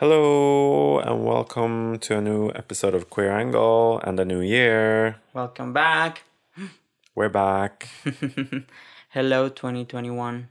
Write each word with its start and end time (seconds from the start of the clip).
Hello 0.00 0.98
and 0.98 1.26
welcome 1.26 1.98
to 1.98 2.16
a 2.16 2.22
new 2.22 2.48
episode 2.54 2.94
of 2.94 3.10
Queer 3.10 3.30
Angle 3.30 4.00
and 4.02 4.18
a 4.18 4.24
new 4.24 4.40
year. 4.40 5.20
Welcome 5.34 5.74
back. 5.74 6.22
We're 7.14 7.28
back. 7.28 7.86
Hello, 9.10 9.50
2021. 9.50 10.48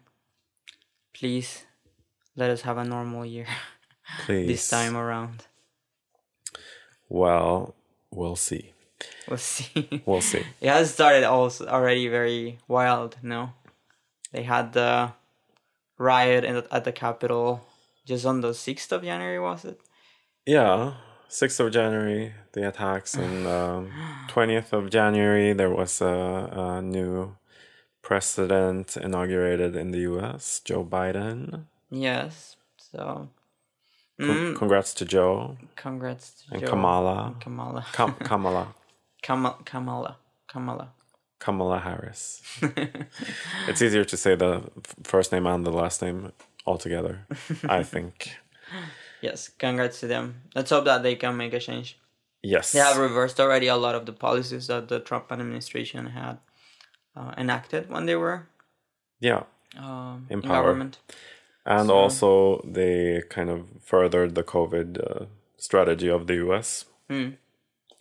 Please 1.16 1.66
let 2.35 2.52
us 2.52 2.62
have 2.62 2.77
a 2.77 2.84
normal 2.84 3.25
year 3.25 3.48
Please. 4.27 4.45
this 4.45 4.70
time 4.70 4.95
around. 4.95 5.48
Well, 7.09 7.73
we'll 8.11 8.36
see. 8.36 8.73
We'll 9.27 9.39
see. 9.39 10.03
We'll 10.05 10.22
see. 10.22 10.45
it 10.61 10.70
has 10.70 10.94
started 10.94 11.23
also 11.23 11.66
already 11.66 12.08
very 12.08 12.59
wild, 12.67 13.17
no? 13.23 13.53
They 14.31 14.44
had 14.44 14.73
the 14.73 15.13
riot 15.97 16.44
in 16.44 16.53
the, 16.53 16.67
at 16.72 16.84
the 16.84 16.91
Capitol 16.91 17.66
just 18.09 18.26
on 18.26 18.41
the 18.41 18.54
6th 18.54 18.91
of 18.91 19.02
January, 19.04 19.40
was 19.40 19.63
it? 19.66 19.80
Yeah, 20.45 20.94
6th 21.30 21.59
of 21.59 21.72
January, 21.72 22.34
the 22.54 22.67
attacks, 22.67 23.13
and 23.13 23.45
um, 23.58 23.91
20th 24.30 24.73
of 24.73 24.90
January, 24.90 25.54
there 25.54 25.70
was 25.70 26.02
a, 26.02 26.50
a 26.52 26.81
new 26.81 27.36
president 28.02 28.98
inaugurated 28.98 29.76
in 29.76 29.91
the 29.91 30.00
US, 30.12 30.62
Joe 30.66 30.84
Biden. 30.84 31.66
Yes. 31.91 32.55
So, 32.77 33.30
mm, 34.20 34.55
Congrats 34.55 34.94
to 34.95 35.05
Joe 35.05 35.58
congrats 35.76 36.26
to 36.41 36.53
and 36.53 36.62
Joe. 36.62 36.70
Kamala. 36.72 37.36
Kamala. 37.39 37.86
Kam- 37.94 38.14
Kamala. 38.30 38.66
Kamala. 39.22 39.58
Kamala. 39.66 40.17
Kamala. 40.48 40.88
Kamala 41.39 41.80
Harris. 41.80 42.42
It's 43.70 43.81
easier 43.81 44.03
to 44.05 44.17
say 44.17 44.36
the 44.36 44.64
first 45.03 45.31
name 45.31 45.45
and 45.45 45.64
the 45.66 45.72
last 45.72 46.02
name 46.02 46.31
altogether, 46.65 47.25
I 47.67 47.83
think. 47.93 48.35
Yes, 49.21 49.49
congrats 49.49 49.99
to 50.02 50.07
them. 50.07 50.41
Let's 50.55 50.69
hope 50.69 50.85
that 50.85 51.03
they 51.03 51.15
can 51.15 51.35
make 51.38 51.53
a 51.53 51.59
change. 51.59 51.97
Yes. 52.41 52.71
They 52.71 52.79
have 52.79 52.97
reversed 52.97 53.39
already 53.39 53.67
a 53.67 53.75
lot 53.75 53.95
of 53.95 54.05
the 54.05 54.13
policies 54.13 54.67
that 54.67 54.87
the 54.87 54.99
Trump 54.99 55.31
administration 55.31 56.07
had 56.07 56.37
uh, 57.15 57.33
enacted 57.37 57.89
when 57.89 58.05
they 58.05 58.15
were 58.15 58.47
Yeah. 59.19 59.43
um, 59.77 60.27
In 60.30 60.41
power. 60.41 60.63
government. 60.63 60.99
And 61.65 61.87
So- 61.87 61.97
also, 61.97 62.61
they 62.65 63.23
kind 63.30 63.49
of 63.49 63.65
furthered 63.83 64.35
the 64.35 64.43
COVID 64.43 64.97
uh, 64.99 65.25
strategy 65.57 66.09
of 66.09 66.27
the 66.27 66.35
US 66.47 66.85
Hmm. 67.09 67.31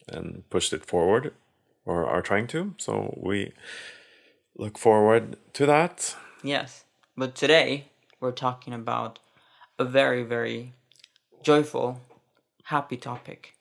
and 0.06 0.44
pushed 0.50 0.72
it 0.72 0.84
forward, 0.86 1.32
or 1.84 2.06
are 2.06 2.22
trying 2.22 2.46
to. 2.48 2.74
So 2.78 3.14
we 3.16 3.52
look 4.56 4.78
forward 4.78 5.36
to 5.54 5.66
that. 5.66 6.14
Yes, 6.44 6.84
but 7.16 7.34
today 7.34 7.88
we're 8.20 8.32
talking 8.32 8.72
about 8.74 9.18
a 9.78 9.84
very, 9.84 10.22
very 10.22 10.72
joyful, 11.42 12.00
happy 12.64 12.96
topic. 12.96 13.54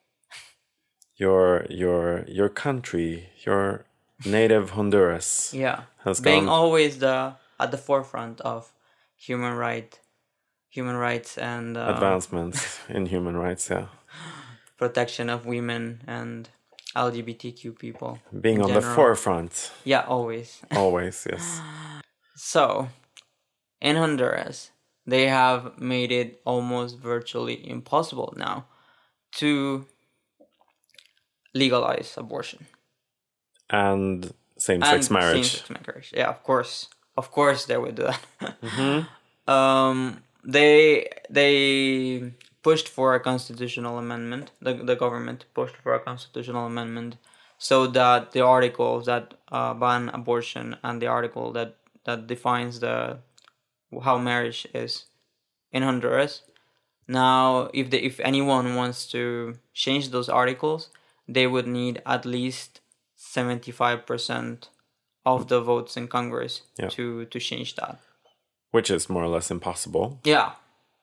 Your 1.16 1.66
your 1.70 2.26
your 2.28 2.50
country, 2.50 3.30
your 3.46 3.86
native 4.26 4.72
Honduras, 4.72 5.52
Yeah, 5.54 5.82
has 6.04 6.20
being 6.20 6.46
gone. 6.46 6.50
always 6.50 7.00
the 7.00 7.34
at 7.60 7.72
the 7.72 7.78
forefront 7.78 8.40
of 8.42 8.72
human 9.16 9.54
right, 9.58 10.00
human 10.70 10.96
rights 10.96 11.38
and 11.38 11.76
uh, 11.78 11.88
advancements 11.96 12.80
in 12.90 13.08
human 13.08 13.36
rights. 13.36 13.70
Yeah, 13.70 13.88
protection 14.78 15.30
of 15.30 15.46
women 15.48 16.02
and 16.08 16.50
LGBTQ 16.96 17.78
people. 17.80 18.20
being 18.42 18.58
in 18.58 18.64
on 18.64 18.74
the 18.74 18.82
forefront 18.82 19.72
Yeah, 19.86 20.06
always. 20.08 20.62
always. 20.76 21.26
Yes. 21.30 21.62
So, 22.40 22.88
in 23.82 23.96
Honduras, 23.96 24.72
they 25.06 25.28
have 25.28 25.78
made 25.80 26.12
it 26.12 26.42
almost 26.46 26.98
virtually 26.98 27.70
impossible 27.70 28.34
now 28.38 28.66
to 29.34 29.86
legalize 31.54 32.14
abortion 32.18 32.68
And 33.70 34.34
same-sex 34.58 35.08
and 35.08 35.12
marriage. 35.14 35.52
same-sex 35.52 35.70
marriage. 35.70 36.14
Yeah, 36.16 36.30
of 36.30 36.44
course, 36.44 36.88
of 37.16 37.32
course, 37.32 37.66
they 37.66 37.78
would 37.78 37.96
do 37.96 38.08
that. 38.12 39.08
um, 39.48 40.24
they 40.44 41.08
they 41.30 42.34
pushed 42.64 42.88
for 42.90 43.14
a 43.16 43.20
constitutional 43.20 43.98
amendment. 43.98 44.52
The 44.62 44.74
the 44.74 44.96
government 44.96 45.46
pushed 45.54 45.78
for 45.78 45.94
a 45.94 46.00
constitutional 46.00 46.66
amendment 46.66 47.18
so 47.58 47.88
that 47.88 48.32
the 48.32 48.42
articles 48.42 49.06
that 49.06 49.34
uh, 49.52 49.74
ban 49.74 50.10
abortion 50.10 50.76
and 50.84 51.02
the 51.02 51.08
article 51.08 51.52
that 51.54 51.76
that 52.06 52.28
defines 52.28 52.80
the 52.80 53.18
how 54.04 54.18
marriage 54.18 54.68
is 54.74 55.06
in 55.72 55.84
Honduras. 55.84 56.42
Now, 57.08 57.70
if 57.74 57.90
the 57.90 58.04
if 58.06 58.20
anyone 58.20 58.76
wants 58.76 59.08
to 59.12 59.56
change 59.74 60.10
those 60.10 60.28
articles, 60.30 60.90
they 61.28 61.48
would 61.48 61.68
need 61.68 62.02
at 62.06 62.26
least 62.26 62.82
seventy 63.16 63.72
five 63.72 64.06
percent 64.06 64.70
of 65.26 65.48
the 65.48 65.62
votes 65.62 65.98
in 65.98 66.08
Congress 66.08 66.62
Yeah. 66.78 66.90
to 66.90 67.26
to 67.26 67.40
change 67.40 67.76
that. 67.76 68.00
which 68.72 68.92
is 68.92 69.10
more 69.10 69.24
or 69.24 69.30
less 69.30 69.50
impossible, 69.50 70.20
Yeah, 70.26 70.52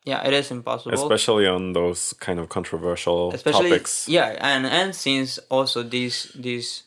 yeah, 0.05 0.22
it 0.27 0.33
is 0.34 0.51
impossible. 0.51 0.95
especially 0.95 1.47
on 1.47 1.72
those 1.72 2.12
kind 2.21 2.39
of 2.39 2.49
controversial 2.49 3.33
especially 3.33 3.71
topics. 3.71 4.06
yeah 4.09 4.37
and 4.41 4.66
and 4.66 4.95
since 4.95 5.39
also 5.51 5.83
this 5.83 6.31
this 6.43 6.84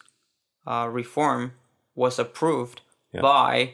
uh, 0.68 0.88
reform 1.02 1.52
was 1.96 2.19
approved 2.19 2.81
Yeah. 3.14 3.22
by 3.22 3.74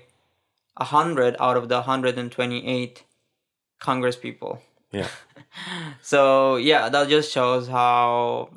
a 0.77 0.85
hundred 0.85 1.35
out 1.39 1.57
of 1.57 1.69
the 1.69 1.75
128 1.75 3.03
congress 3.79 4.15
people. 4.15 4.61
Yeah, 4.91 5.07
so 6.01 6.57
yeah 6.57 6.89
that 6.89 7.09
just 7.09 7.31
shows 7.31 7.67
how 7.67 8.49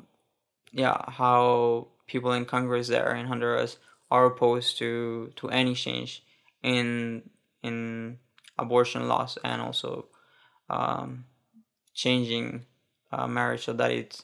yeah 0.71 0.97
how 1.07 1.87
people 2.05 2.31
in 2.31 2.45
congress 2.45 2.87
there 2.87 3.15
in 3.15 3.25
honduras 3.25 3.77
are 4.11 4.25
opposed 4.25 4.77
to 4.77 5.31
to 5.35 5.49
any 5.49 5.73
change 5.73 6.23
in 6.61 7.23
in 7.63 8.19
abortion 8.57 9.07
laws 9.07 9.37
and 9.43 9.61
also 9.61 10.05
um, 10.69 11.25
changing 11.93 12.65
uh, 13.11 13.27
marriage 13.27 13.65
so 13.65 13.73
that 13.73 13.91
it's 13.91 14.23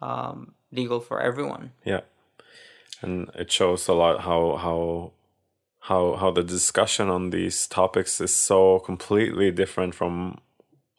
um, 0.00 0.54
legal 0.72 1.00
for 1.00 1.20
everyone. 1.20 1.72
Yeah, 1.84 2.00
and 3.02 3.30
it 3.34 3.50
shows 3.50 3.88
a 3.88 3.94
lot 3.94 4.20
how 4.20 4.56
how 4.56 5.12
how 5.88 6.16
how 6.20 6.30
the 6.30 6.42
discussion 6.42 7.08
on 7.08 7.30
these 7.30 7.66
topics 7.66 8.20
is 8.20 8.34
so 8.34 8.78
completely 8.90 9.50
different 9.50 9.94
from 9.94 10.38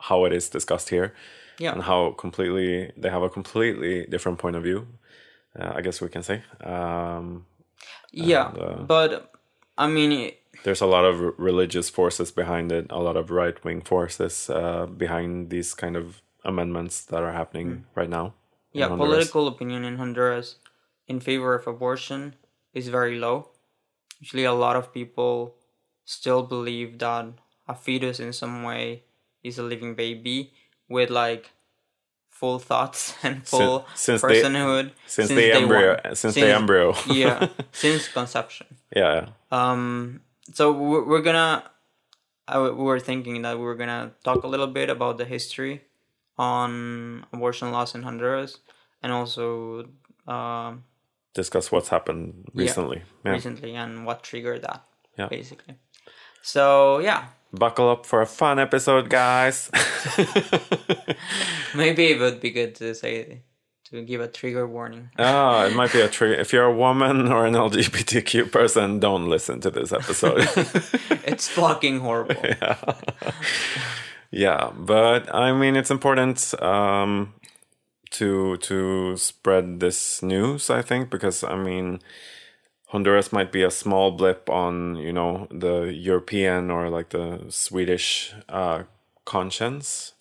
how 0.07 0.25
it 0.25 0.33
is 0.33 0.49
discussed 0.49 0.89
here, 0.89 1.13
yeah 1.59 1.73
and 1.73 1.83
how 1.83 2.11
completely 2.23 2.91
they 3.01 3.09
have 3.09 3.23
a 3.23 3.29
completely 3.29 4.05
different 4.09 4.37
point 4.39 4.55
of 4.55 4.63
view. 4.63 4.87
Uh, 5.59 5.71
I 5.77 5.81
guess 5.81 6.01
we 6.01 6.09
can 6.09 6.23
say. 6.23 6.37
Um, 6.63 7.45
yeah 8.11 8.49
and, 8.49 8.57
uh, 8.59 8.83
but 8.87 9.31
i 9.77 9.87
mean 9.87 10.11
it- 10.11 10.35
there's 10.63 10.81
a 10.81 10.85
lot 10.95 11.05
of 11.05 11.15
r- 11.21 11.33
religious 11.37 11.89
forces 11.89 12.31
behind 12.31 12.71
it, 12.71 12.85
a 12.89 12.99
lot 13.07 13.15
of 13.15 13.29
right 13.31 13.57
wing 13.63 13.81
forces 13.81 14.49
uh, 14.49 14.85
behind 15.03 15.49
these 15.49 15.73
kind 15.73 15.95
of 15.95 16.21
amendments 16.43 17.05
that 17.05 17.21
are 17.23 17.31
happening 17.41 17.85
right 17.99 18.09
now. 18.09 18.33
yeah 18.73 18.87
political 18.87 19.47
opinion 19.47 19.81
in 19.89 19.95
honduras 19.97 20.47
in 21.07 21.19
favor 21.19 21.51
of 21.59 21.67
abortion 21.67 22.21
is 22.73 22.87
very 22.89 23.17
low 23.25 23.37
usually 24.19 24.43
a 24.45 24.53
lot 24.53 24.75
of 24.75 24.93
people 24.93 25.55
still 26.05 26.43
believe 26.43 26.97
that 26.99 27.25
a 27.67 27.75
fetus 27.75 28.19
in 28.19 28.33
some 28.33 28.63
way 28.63 29.03
is 29.43 29.57
a 29.57 29.63
living 29.63 29.95
baby 29.95 30.51
with 30.89 31.09
like 31.09 31.51
full 32.29 32.57
thoughts 32.59 33.13
and 33.23 33.45
full 33.47 33.85
since 33.95 34.21
they- 34.21 34.27
personhood 34.41 34.91
since, 35.05 35.29
the 35.29 35.35
day 35.35 35.51
embryo, 35.51 35.99
one. 36.03 36.15
since, 36.15 36.35
the 36.35 36.47
embryo, 36.53 36.95
yeah 37.07 37.47
since 37.71 38.07
conception 38.07 38.67
yeah, 38.95 39.29
um 39.51 40.21
so 40.53 40.71
we're, 40.71 41.05
we're 41.05 41.21
gonna 41.21 41.63
w- 42.47 42.73
we 42.73 42.83
were 42.83 42.99
thinking 42.99 43.41
that 43.43 43.57
we 43.57 43.63
were 43.63 43.75
gonna 43.75 44.11
talk 44.23 44.43
a 44.43 44.47
little 44.47 44.67
bit 44.67 44.89
about 44.89 45.17
the 45.17 45.25
history 45.25 45.81
on 46.37 47.25
abortion 47.33 47.71
laws 47.71 47.93
in 47.93 48.01
honduras 48.03 48.59
and 49.03 49.11
also 49.11 49.85
um 50.27 50.83
discuss 51.33 51.71
what's 51.71 51.89
happened 51.89 52.45
recently. 52.53 53.03
Yeah. 53.25 53.31
recently 53.31 53.75
and 53.75 54.05
what 54.05 54.23
triggered 54.23 54.61
that 54.63 54.83
Yeah. 55.17 55.27
basically 55.27 55.75
so 56.41 56.99
yeah 56.99 57.25
Buckle 57.51 57.89
up 57.89 58.05
for 58.05 58.21
a 58.21 58.27
fun 58.27 58.59
episode, 58.59 59.09
guys. 59.09 59.71
maybe 61.73 62.11
it 62.11 62.19
would 62.19 62.39
be 62.39 62.51
good 62.51 62.75
to 62.75 62.93
say 62.93 63.41
to 63.85 64.03
give 64.03 64.21
a 64.21 64.27
trigger 64.27 64.67
warning 64.67 65.09
oh, 65.17 65.65
it 65.65 65.73
might 65.75 65.91
be 65.91 65.99
a 66.01 66.07
trigger. 66.17 66.39
If 66.39 66.53
you're 66.53 66.65
a 66.65 66.75
woman 66.75 67.31
or 67.31 67.47
an 67.47 67.55
LGBTQ 67.55 68.51
person, 68.51 68.99
don't 68.99 69.27
listen 69.27 69.61
to 69.61 69.71
this 69.71 69.91
episode. 69.91 70.41
it's 71.25 71.47
fucking 71.47 72.01
horrible 72.01 72.35
yeah, 74.31 74.69
but 74.77 75.33
I 75.33 75.51
mean, 75.53 75.75
it's 75.75 75.89
important 75.89 76.53
um, 76.61 77.33
to 78.11 78.57
to 78.57 79.17
spread 79.17 79.79
this 79.79 80.21
news. 80.21 80.69
I 80.69 80.81
think 80.81 81.09
because 81.09 81.43
I 81.43 81.55
mean, 81.55 81.99
Honduras 82.87 83.31
might 83.31 83.51
be 83.51 83.63
a 83.63 83.71
small 83.71 84.11
blip 84.11 84.49
on 84.49 84.95
you 84.95 85.13
know 85.13 85.47
the 85.51 85.93
European 85.93 86.71
or 86.71 86.89
like 86.89 87.09
the 87.09 87.45
Swedish 87.49 88.33
uh, 88.49 88.83
conscience. 89.25 90.13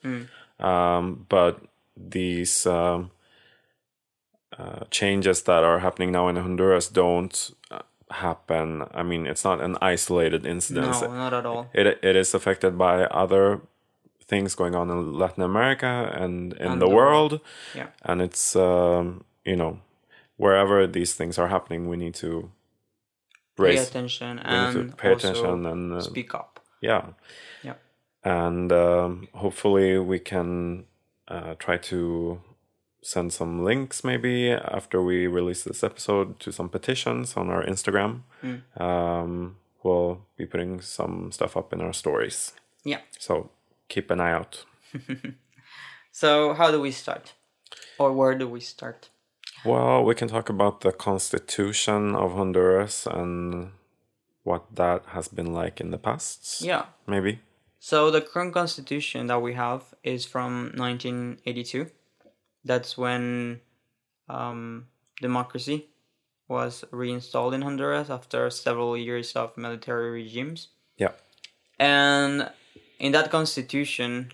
Um, 0.61 1.27
but 1.29 1.61
these 1.97 2.67
um, 2.67 3.11
uh, 4.59 4.85
changes 4.91 5.43
that 5.43 5.63
are 5.65 5.79
happening 5.79 6.13
now 6.13 6.29
in 6.29 6.37
Honduras 6.37 6.89
don't 6.89 7.55
uh, 7.71 7.81
happen. 8.11 8.85
I 8.93 9.03
mean, 9.03 9.27
it's 9.27 9.45
not 9.45 9.61
an 9.61 9.77
isolated 9.81 10.45
incident. 10.45 11.01
No, 11.01 11.15
not 11.15 11.33
at 11.33 11.47
all. 11.47 11.71
It 11.73 11.87
it 12.03 12.17
is 12.17 12.35
affected 12.35 12.77
by 12.77 13.05
other 13.05 13.61
things 14.29 14.55
going 14.55 14.75
on 14.75 14.91
in 14.91 15.13
Latin 15.19 15.43
America 15.43 16.13
and 16.15 16.53
in 16.55 16.67
And 16.73 16.81
the 16.83 16.87
the 16.87 16.95
world. 16.95 17.41
Yeah. 17.75 17.89
And 18.03 18.21
it's 18.23 18.55
um, 18.57 19.25
you 19.45 19.57
know 19.57 19.79
wherever 20.37 20.87
these 20.87 21.15
things 21.15 21.39
are 21.39 21.49
happening, 21.49 21.89
we 21.89 21.97
need 21.97 22.15
to 22.15 22.51
Pay 23.57 23.63
raise, 23.65 23.89
attention 23.89 24.37
need 24.37 24.43
to 24.73 24.81
and 24.81 24.97
pay 24.97 25.13
attention 25.13 25.67
and 25.67 25.93
uh, 25.95 26.01
speak 26.01 26.33
up. 26.35 26.61
yeah 26.81 27.03
Yeah. 27.65 27.75
and 28.23 28.71
um, 28.73 29.27
hopefully 29.35 29.99
we 29.99 30.19
can 30.21 30.85
uh, 31.27 31.55
try 31.59 31.77
to 31.91 32.41
send 33.03 33.33
some 33.33 33.65
links 33.65 34.05
maybe 34.05 34.51
after 34.53 35.03
we 35.03 35.27
release 35.27 35.65
this 35.65 35.83
episode 35.83 36.39
to 36.41 36.53
some 36.53 36.69
petitions 36.69 37.37
on 37.37 37.51
our 37.51 37.65
instagram 37.67 38.23
Mm. 38.45 38.61
um, 38.81 39.57
we'll 39.83 40.21
be 40.37 40.47
putting 40.47 40.81
some 40.81 41.33
stuff 41.33 41.57
up 41.57 41.73
in 41.73 41.81
our 41.81 41.93
stories 41.93 42.53
Yeah. 42.85 43.01
so 43.19 43.51
keep 43.89 44.11
an 44.11 44.21
eye 44.21 44.33
out 44.33 44.65
So 46.11 46.53
how 46.55 46.71
do 46.73 46.81
we 46.81 46.91
start? 46.91 47.35
Or 47.99 48.13
where 48.13 48.35
do 48.37 48.49
we 48.49 48.61
start? 48.61 49.11
well 49.65 50.05
we 50.05 50.15
can 50.15 50.29
talk 50.29 50.49
about 50.49 50.81
the 50.83 50.93
constitution 50.93 52.15
of 52.15 52.33
honduras 52.33 53.07
and 53.07 53.73
what 54.45 54.65
that 54.77 55.03
has 55.07 55.29
been 55.29 55.53
like 55.53 55.81
in 55.81 55.91
the 55.91 55.99
past 55.99 56.63
Yeah. 56.63 56.85
maybe 57.07 57.41
So 57.81 58.11
the 58.11 58.21
current 58.21 58.55
constitution 58.55 59.27
that 59.29 59.41
we 59.43 59.55
have 59.55 59.83
is 60.03 60.27
from 60.27 60.73
1982. 60.77 61.87
That's 62.65 62.97
when 62.99 63.61
um, 64.29 64.87
democracy 65.21 65.89
was 66.49 66.85
reinstalled 66.91 67.55
in 67.55 67.63
Honduras 67.63 68.11
after 68.11 68.51
several 68.51 68.97
years 68.97 69.37
of 69.37 69.57
military 69.57 70.11
regimes. 70.11 70.69
yeah 70.97 71.13
And 71.79 72.51
in 72.99 73.13
that 73.13 73.31
constitution, 73.31 74.33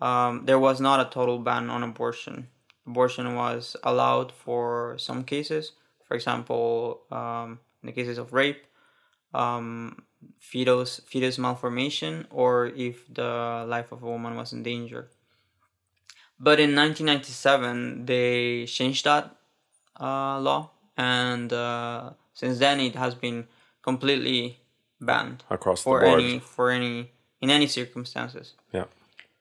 um, 0.00 0.44
there 0.44 0.58
was 0.58 0.80
not 0.80 1.00
a 1.00 1.10
total 1.10 1.38
ban 1.38 1.70
on 1.70 1.82
abortion. 1.82 2.48
Abortion 2.86 3.34
was 3.34 3.76
allowed 3.82 4.32
for 4.32 4.96
some 4.98 5.24
cases. 5.24 5.72
For 6.04 6.14
example, 6.14 7.02
um, 7.10 7.58
in 7.82 7.88
the 7.88 7.92
cases 7.92 8.18
of 8.18 8.32
rape, 8.32 8.64
um, 9.34 10.04
fetus 10.38 11.00
fetus 11.06 11.38
malformation, 11.38 12.26
or 12.30 12.66
if 12.76 13.12
the 13.12 13.64
life 13.66 13.92
of 13.92 14.02
a 14.02 14.06
woman 14.06 14.36
was 14.36 14.52
in 14.52 14.62
danger. 14.62 15.10
But 16.38 16.60
in 16.60 16.74
1997, 16.74 18.06
they 18.06 18.66
changed 18.66 19.04
that 19.04 19.36
uh, 19.98 20.38
law, 20.40 20.70
and 20.96 21.52
uh, 21.52 22.10
since 22.34 22.58
then 22.58 22.80
it 22.80 22.94
has 22.94 23.14
been 23.14 23.46
completely 23.82 24.60
banned 25.00 25.44
across 25.50 25.80
the 25.80 25.84
for 25.84 26.04
any 26.04 26.38
for 26.38 26.70
any 26.70 27.10
in 27.40 27.50
any 27.50 27.66
circumstances. 27.66 28.54
yeah 28.72 28.84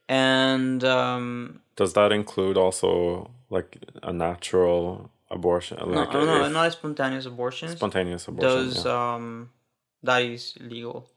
And 0.08 0.84
um, 0.84 1.62
Does 1.76 1.94
that 1.94 2.12
include 2.12 2.58
also 2.58 3.32
like 3.50 3.78
a 4.04 4.12
natural 4.14 5.10
abortion? 5.32 5.78
no, 5.80 5.86
Like 5.86 6.14
no, 6.14 6.26
no, 6.26 6.50
not 6.50 6.72
spontaneous 6.72 7.26
abortions. 7.26 7.72
spontaneous 7.74 8.28
abortion. 8.28 8.50
Those 8.50 8.86
yeah. 8.86 9.14
um, 9.16 9.50
that 10.04 10.22
is 10.22 10.54
legal. 10.60 11.10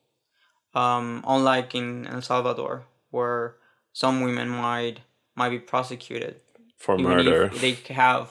Um, 0.75 1.25
unlike 1.27 1.75
in 1.75 2.07
El 2.07 2.23
Salvador, 2.23 2.85
where 3.11 3.57
some 3.93 4.21
women 4.21 4.49
might 4.49 5.01
might 5.35 5.51
be 5.51 5.59
prosecuted 5.59 6.41
For 6.77 6.99
murder. 6.99 7.49
they 7.49 7.73
have 7.95 8.27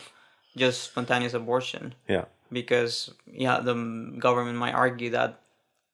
just 0.56 0.84
spontaneous 0.84 1.34
abortion, 1.34 1.94
yeah. 2.08 2.26
because 2.52 3.12
yeah, 3.26 3.60
the 3.60 3.74
government 4.20 4.58
might 4.58 4.74
argue 4.74 5.10
that 5.12 5.42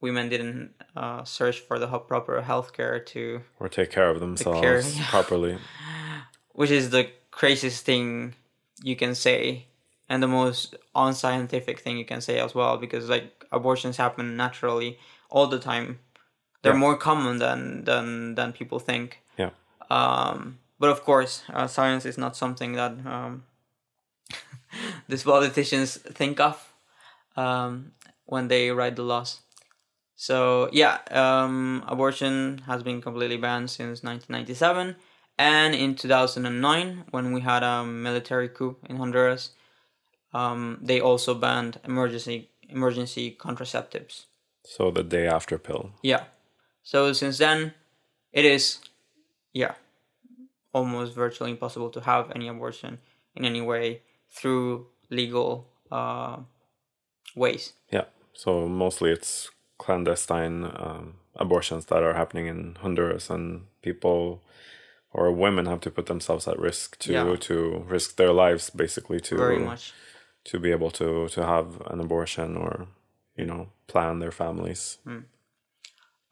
women 0.04 0.28
didn't 0.28 0.74
uh, 1.02 1.24
search 1.24 1.58
for 1.68 1.80
the 1.80 1.88
proper 2.12 2.42
health 2.42 2.70
care 2.78 3.00
to 3.14 3.22
Or 3.62 3.70
take 3.70 3.90
care 3.98 4.10
of 4.14 4.20
themselves 4.20 4.60
care, 4.60 4.82
yeah. 4.82 5.08
properly. 5.16 5.58
which 6.60 6.72
is 6.80 6.90
the 6.90 7.04
craziest 7.32 7.86
thing 7.86 8.36
you 8.84 8.96
can 9.04 9.16
say 9.16 9.66
and 10.10 10.22
the 10.22 10.28
most 10.28 10.76
unscientific 10.94 11.80
thing 11.80 11.98
you 11.98 12.06
can 12.14 12.22
say 12.22 12.36
as 12.46 12.54
well 12.54 12.78
because 12.78 13.08
like 13.16 13.28
abortions 13.52 13.96
happen 13.98 14.36
naturally 14.46 15.00
all 15.30 15.48
the 15.48 15.60
time 15.72 15.88
they're 16.62 16.74
Yeah. 16.76 16.86
more 16.88 16.98
common 16.98 17.40
than 17.40 17.60
than 17.90 18.36
than 18.36 18.52
people 18.60 18.80
think 18.90 19.08
Yeah. 19.38 19.52
um 19.90 20.38
but 20.82 20.90
of 20.96 21.00
course 21.10 21.34
uh, 21.56 21.68
science 21.68 22.04
is 22.12 22.18
not 22.18 22.36
something 22.36 22.72
that 22.80 22.92
um 23.16 23.44
these 25.10 25.24
politicians 25.24 25.98
think 26.20 26.40
of 26.50 26.56
um 27.44 27.72
when 28.26 28.48
they 28.52 28.64
write 28.78 28.96
the 28.96 29.04
laws 29.14 29.32
so 30.24 30.70
yeah, 30.72 31.00
um, 31.12 31.84
abortion 31.86 32.60
has 32.60 32.82
been 32.82 33.02
completely 33.02 33.36
banned 33.36 33.70
since 33.70 34.04
1997, 34.04 34.96
and 35.38 35.76
in 35.76 35.96
2009, 35.96 37.04
when 37.12 37.34
we 37.34 37.42
had 37.42 37.62
a 37.62 37.84
military 37.84 38.48
coup 38.48 38.78
in 38.90 38.96
Honduras, 38.96 39.50
um, 40.34 40.80
they 40.82 41.02
also 41.02 41.34
banned 41.36 41.78
emergency 41.84 42.52
emergency 42.70 43.36
contraceptives. 43.38 44.28
So 44.66 44.92
the 44.92 45.04
day 45.04 45.28
after 45.28 45.58
pill. 45.58 45.92
Yeah, 46.02 46.24
so 46.84 47.12
since 47.12 47.38
then, 47.38 47.74
it 48.32 48.46
is, 48.46 48.80
yeah, 49.52 49.74
almost 50.72 51.14
virtually 51.16 51.52
impossible 51.52 51.90
to 51.90 52.00
have 52.00 52.32
any 52.34 52.48
abortion 52.48 53.00
in 53.36 53.44
any 53.44 53.60
way 53.60 54.04
through 54.32 54.88
legal 55.10 55.68
uh, 55.92 56.38
ways. 57.36 57.74
Yeah. 57.92 58.06
So 58.34 58.70
mostly 58.70 59.12
it's 59.12 59.50
clandestine 59.78 60.64
um, 60.64 61.16
abortions 61.36 61.86
that 61.88 62.04
are 62.04 62.14
happening 62.14 62.48
in 62.48 62.76
Honduras, 62.82 63.30
and 63.30 63.66
people 63.82 64.42
or 65.12 65.32
women 65.32 65.66
have 65.68 65.80
to 65.82 65.92
put 65.92 66.06
themselves 66.08 66.48
at 66.48 66.58
risk 66.60 66.98
to 67.00 67.14
Yeah. 67.14 67.36
to 67.36 67.84
risk 67.88 68.16
their 68.16 68.32
lives 68.34 68.70
basically 68.70 69.20
to 69.22 69.38
Very 69.38 69.60
much. 69.60 69.94
to 70.46 70.60
be 70.60 70.72
able 70.72 70.92
to 70.92 71.28
to 71.30 71.46
have 71.46 71.82
an 71.88 72.00
abortion 72.00 72.58
or 72.58 72.88
you 73.38 73.46
know 73.46 73.68
plan 73.88 74.20
their 74.20 74.32
families. 74.32 74.98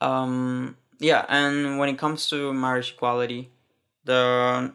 um 0.01 0.75
yeah 0.99 1.25
and 1.29 1.77
when 1.79 1.89
it 1.89 1.97
comes 1.97 2.29
to 2.29 2.53
marriage 2.53 2.93
equality 2.95 3.49
the 4.05 4.73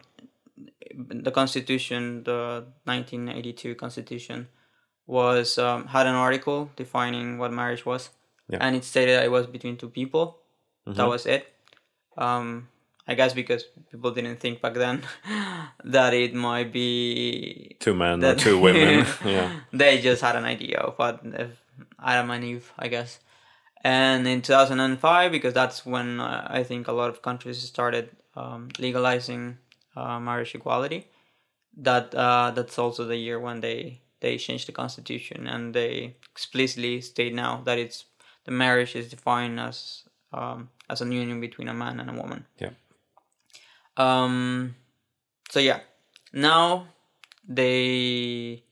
the 0.95 1.31
constitution 1.31 2.23
the 2.23 2.65
1982 2.85 3.75
constitution 3.75 4.47
was 5.05 5.57
um, 5.57 5.87
had 5.87 6.05
an 6.07 6.15
article 6.15 6.69
defining 6.75 7.37
what 7.37 7.51
marriage 7.51 7.85
was 7.85 8.09
Yeah. 8.49 8.59
and 8.61 8.75
it 8.75 8.83
stated 8.83 9.17
that 9.17 9.25
it 9.25 9.31
was 9.31 9.45
between 9.47 9.75
two 9.77 9.89
people 9.89 10.25
that 10.85 11.03
Mhm. 11.05 11.09
was 11.09 11.25
it 11.25 11.43
um 12.17 12.67
i 13.07 13.13
guess 13.13 13.33
because 13.33 13.63
people 13.91 14.11
didn't 14.11 14.39
think 14.39 14.61
back 14.61 14.73
then 14.73 15.03
that 15.95 16.13
it 16.13 16.33
might 16.33 16.71
be 16.71 17.75
Two 17.79 17.93
men 17.93 18.23
or 18.23 18.35
two 18.35 18.57
women. 18.59 19.05
yeah. 19.25 19.51
they 19.73 19.99
just 20.01 20.21
had 20.21 20.35
an 20.35 20.45
idea 20.45 20.77
of 20.79 20.95
what 20.99 21.19
if 21.23 21.51
Adam 22.03 22.31
and 22.31 22.43
Eve, 22.43 22.73
I 22.79 22.87
guess. 22.87 23.19
And 23.83 24.27
in 24.27 24.41
2005, 24.41 25.31
because 25.31 25.53
that's 25.53 25.85
when 25.85 26.19
uh, 26.19 26.47
I 26.49 26.63
think 26.63 26.87
a 26.87 26.91
lot 26.91 27.09
of 27.09 27.21
countries 27.21 27.61
started 27.61 28.09
um, 28.35 28.69
legalizing 28.79 29.57
uh, 29.95 30.19
marriage 30.19 30.55
equality. 30.55 31.07
That 31.77 32.13
uh, 32.15 32.51
that's 32.51 32.79
also 32.79 33.05
the 33.05 33.15
year 33.17 33.39
when 33.39 33.61
they 33.61 34.01
they 34.21 34.37
changed 34.37 34.67
the 34.67 34.71
constitution 34.73 35.45
and 35.47 35.73
they 35.75 36.15
explicitly 36.31 37.01
state 37.01 37.33
now 37.35 37.61
that 37.65 37.77
it's 37.77 38.05
the 38.47 38.51
marriage 38.51 38.95
is 38.95 39.09
defined 39.09 39.59
as 39.59 40.03
um, 40.33 40.69
as 40.89 41.01
a 41.01 41.05
union 41.05 41.39
between 41.39 41.67
a 41.67 41.73
man 41.73 41.99
and 41.99 42.09
a 42.09 42.13
woman. 42.13 42.47
Yeah. 42.57 42.71
Um. 43.97 44.75
So 45.51 45.59
yeah, 45.59 45.81
now 46.33 46.87
they 47.47 48.63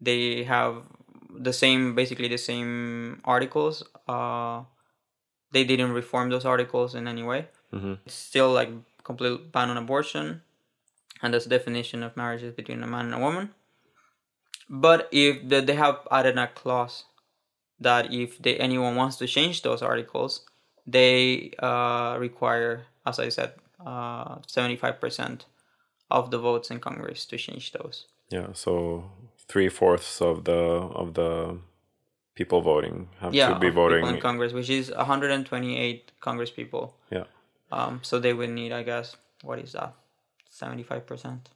they 0.00 0.44
have 0.44 0.82
the 1.30 1.52
same 1.52 1.94
basically 1.94 2.28
the 2.28 2.38
same 2.38 3.20
articles 3.24 3.82
uh 4.08 4.62
they 5.52 5.64
didn't 5.64 5.92
reform 5.92 6.30
those 6.30 6.44
articles 6.44 6.94
in 6.94 7.06
any 7.06 7.22
way 7.22 7.46
hmm 7.70 7.94
it's 8.04 8.14
still 8.14 8.52
like 8.52 8.70
complete 9.04 9.52
ban 9.52 9.70
on 9.70 9.76
abortion 9.76 10.42
and 11.22 11.32
this 11.34 11.46
definition 11.46 12.02
of 12.02 12.16
marriage 12.16 12.42
is 12.42 12.54
between 12.54 12.82
a 12.82 12.86
man 12.86 13.06
and 13.06 13.14
a 13.14 13.18
woman 13.18 13.50
but 14.68 15.08
if 15.12 15.48
the, 15.48 15.60
they 15.60 15.74
have 15.74 16.00
added 16.10 16.36
a 16.38 16.46
clause 16.48 17.04
that 17.80 18.12
if 18.12 18.38
they, 18.38 18.56
anyone 18.56 18.94
wants 18.96 19.16
to 19.16 19.26
change 19.26 19.62
those 19.62 19.82
articles 19.82 20.40
they 20.86 21.52
uh, 21.58 22.16
require 22.18 22.86
as 23.04 23.18
i 23.18 23.28
said 23.28 23.52
uh, 23.84 24.36
75% 24.46 25.42
of 26.10 26.30
the 26.30 26.38
votes 26.38 26.70
in 26.70 26.80
congress 26.80 27.24
to 27.26 27.36
change 27.36 27.72
those 27.72 28.06
Yeah. 28.30 28.48
So 28.54 29.10
three 29.48 29.68
fourths 29.68 30.20
of 30.20 30.44
the 30.44 30.60
of 31.02 31.14
the 31.14 31.58
people 32.34 32.60
voting 32.60 33.08
have 33.20 33.32
yeah, 33.34 33.48
to 33.54 33.58
be 33.58 33.70
voting. 33.70 34.04
in 34.06 34.20
Congress, 34.20 34.52
which 34.52 34.68
is 34.68 34.90
128 34.90 36.12
Congress 36.20 36.50
people. 36.50 36.94
Yeah. 37.10 37.24
Um, 37.70 38.00
so 38.02 38.18
they 38.18 38.34
would 38.34 38.50
need, 38.50 38.72
I 38.72 38.82
guess, 38.82 39.16
what 39.42 39.58
is 39.58 39.72
that? 39.72 39.94
seventy 40.50 40.82
five 40.82 41.06
percent. 41.06 41.50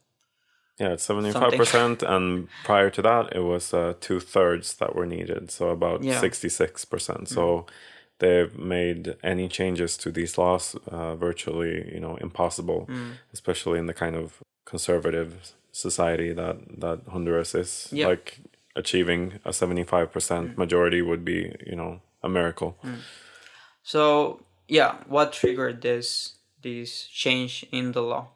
Yeah, 0.81 0.93
it's 0.95 1.03
seventy 1.05 1.31
five 1.31 1.53
percent, 1.61 2.03
and 2.03 2.47
prior 2.69 2.89
to 2.97 3.01
that, 3.09 3.23
it 3.35 3.43
was 3.53 3.73
uh, 3.73 3.93
two 4.07 4.19
thirds 4.19 4.67
that 4.79 4.91
were 4.95 5.05
needed, 5.17 5.51
so 5.51 5.69
about 5.69 6.01
Yeah. 6.03 6.19
sixty 6.19 6.49
six 6.49 6.85
percent. 6.85 7.29
So 7.29 7.65
they've 8.19 8.55
made 8.57 9.15
any 9.23 9.47
changes 9.47 9.97
to 9.97 10.11
these 10.11 10.37
laws 10.41 10.75
uh, 10.95 11.15
virtually, 11.27 11.75
you 11.93 11.99
know, 11.99 12.15
impossible, 12.27 12.81
Mm. 12.89 13.11
especially 13.33 13.77
in 13.79 13.87
the 13.87 13.93
kind 14.03 14.15
of 14.15 14.25
conservative 14.65 15.31
society 15.71 16.33
that 16.33 16.55
that 16.81 16.99
Honduras 17.13 17.53
is. 17.55 17.87
Yeah. 17.91 18.09
Like 18.11 18.39
achieving 18.75 19.21
a 19.45 19.51
seventy 19.53 19.83
five 19.83 20.07
percent 20.11 20.57
majority 20.57 21.01
would 21.01 21.23
be, 21.23 21.39
you 21.69 21.75
know, 21.75 22.01
a 22.23 22.29
miracle. 22.29 22.71
So 23.83 24.41
yeah, 24.67 24.95
what 25.07 25.33
triggered 25.33 25.81
this 25.81 26.35
this 26.63 27.07
change 27.07 27.65
in 27.71 27.91
the 27.91 28.01
law? 28.01 28.27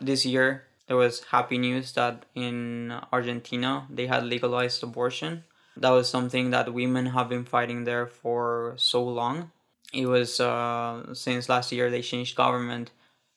This 0.00 0.24
year 0.24 0.64
there 0.88 0.96
was 0.96 1.20
happy 1.30 1.58
news 1.58 1.92
that 1.92 2.24
in 2.34 2.92
Argentina 3.12 3.86
they 3.90 4.06
had 4.06 4.24
legalized 4.24 4.82
abortion. 4.82 5.44
That 5.76 5.90
was 5.90 6.08
something 6.08 6.50
that 6.50 6.72
women 6.74 7.06
have 7.06 7.28
been 7.28 7.44
fighting 7.44 7.84
there 7.84 8.06
for 8.06 8.74
so 8.76 9.04
long. 9.04 9.52
It 9.92 10.06
was 10.06 10.40
uh, 10.40 11.14
since 11.14 11.48
last 11.48 11.70
year 11.72 11.90
they 11.90 12.02
changed 12.02 12.36
government. 12.36 12.90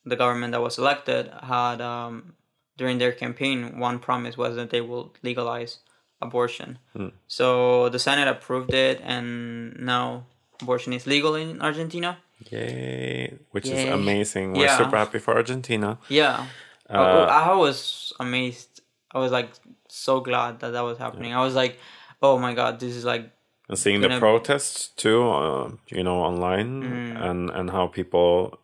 The 0.05 0.15
government 0.15 0.53
that 0.53 0.62
was 0.62 0.79
elected 0.79 1.29
had 1.43 1.79
um, 1.81 2.34
during 2.77 2.98
their 2.98 3.12
campaign 3.12 3.77
one 3.77 4.00
promise 4.00 4.36
was 4.38 4.55
that 4.55 4.72
they 4.72 4.81
will 4.81 5.13
legalize 5.22 5.79
abortion. 6.22 6.79
So 7.27 7.89
the 7.89 8.00
Senate 8.00 8.27
approved 8.27 8.74
it, 8.74 9.00
and 9.03 9.79
now 9.79 10.25
abortion 10.62 10.93
is 10.93 11.05
legal 11.05 11.36
in 11.36 11.62
Argentina. 11.62 12.17
Yay! 12.50 13.38
Which 13.51 13.67
is 13.67 13.86
amazing. 13.86 14.53
We're 14.53 14.65
Yeah. 14.65 14.77
super 14.77 14.98
happy 14.98 15.20
for 15.20 15.36
Argentina. 15.36 16.00
Yeah, 16.10 16.48
Uh, 16.91 17.25
I, 17.29 17.50
I 17.51 17.53
was 17.55 18.12
amazed. 18.19 18.81
I 19.13 19.19
was 19.19 19.31
like 19.31 19.50
so 19.88 20.19
glad 20.19 20.60
that 20.62 20.71
that 20.71 20.81
was 20.81 20.98
happening. 20.98 21.33
I 21.33 21.43
was 21.43 21.55
like, 21.55 21.79
oh 22.21 22.38
my 22.38 22.53
god, 22.53 22.79
this 22.79 22.95
is 22.95 23.05
like 23.05 23.31
and 23.69 23.77
seeing 23.79 24.01
the 24.01 24.07
gonna- 24.10 24.19
protests 24.19 24.89
too 24.89 25.29
uh, 25.29 25.71
you 25.88 26.03
know 26.03 26.17
online 26.21 26.83
Mm. 26.83 27.29
and 27.29 27.50
and 27.50 27.69
how 27.69 27.88
people 27.88 28.60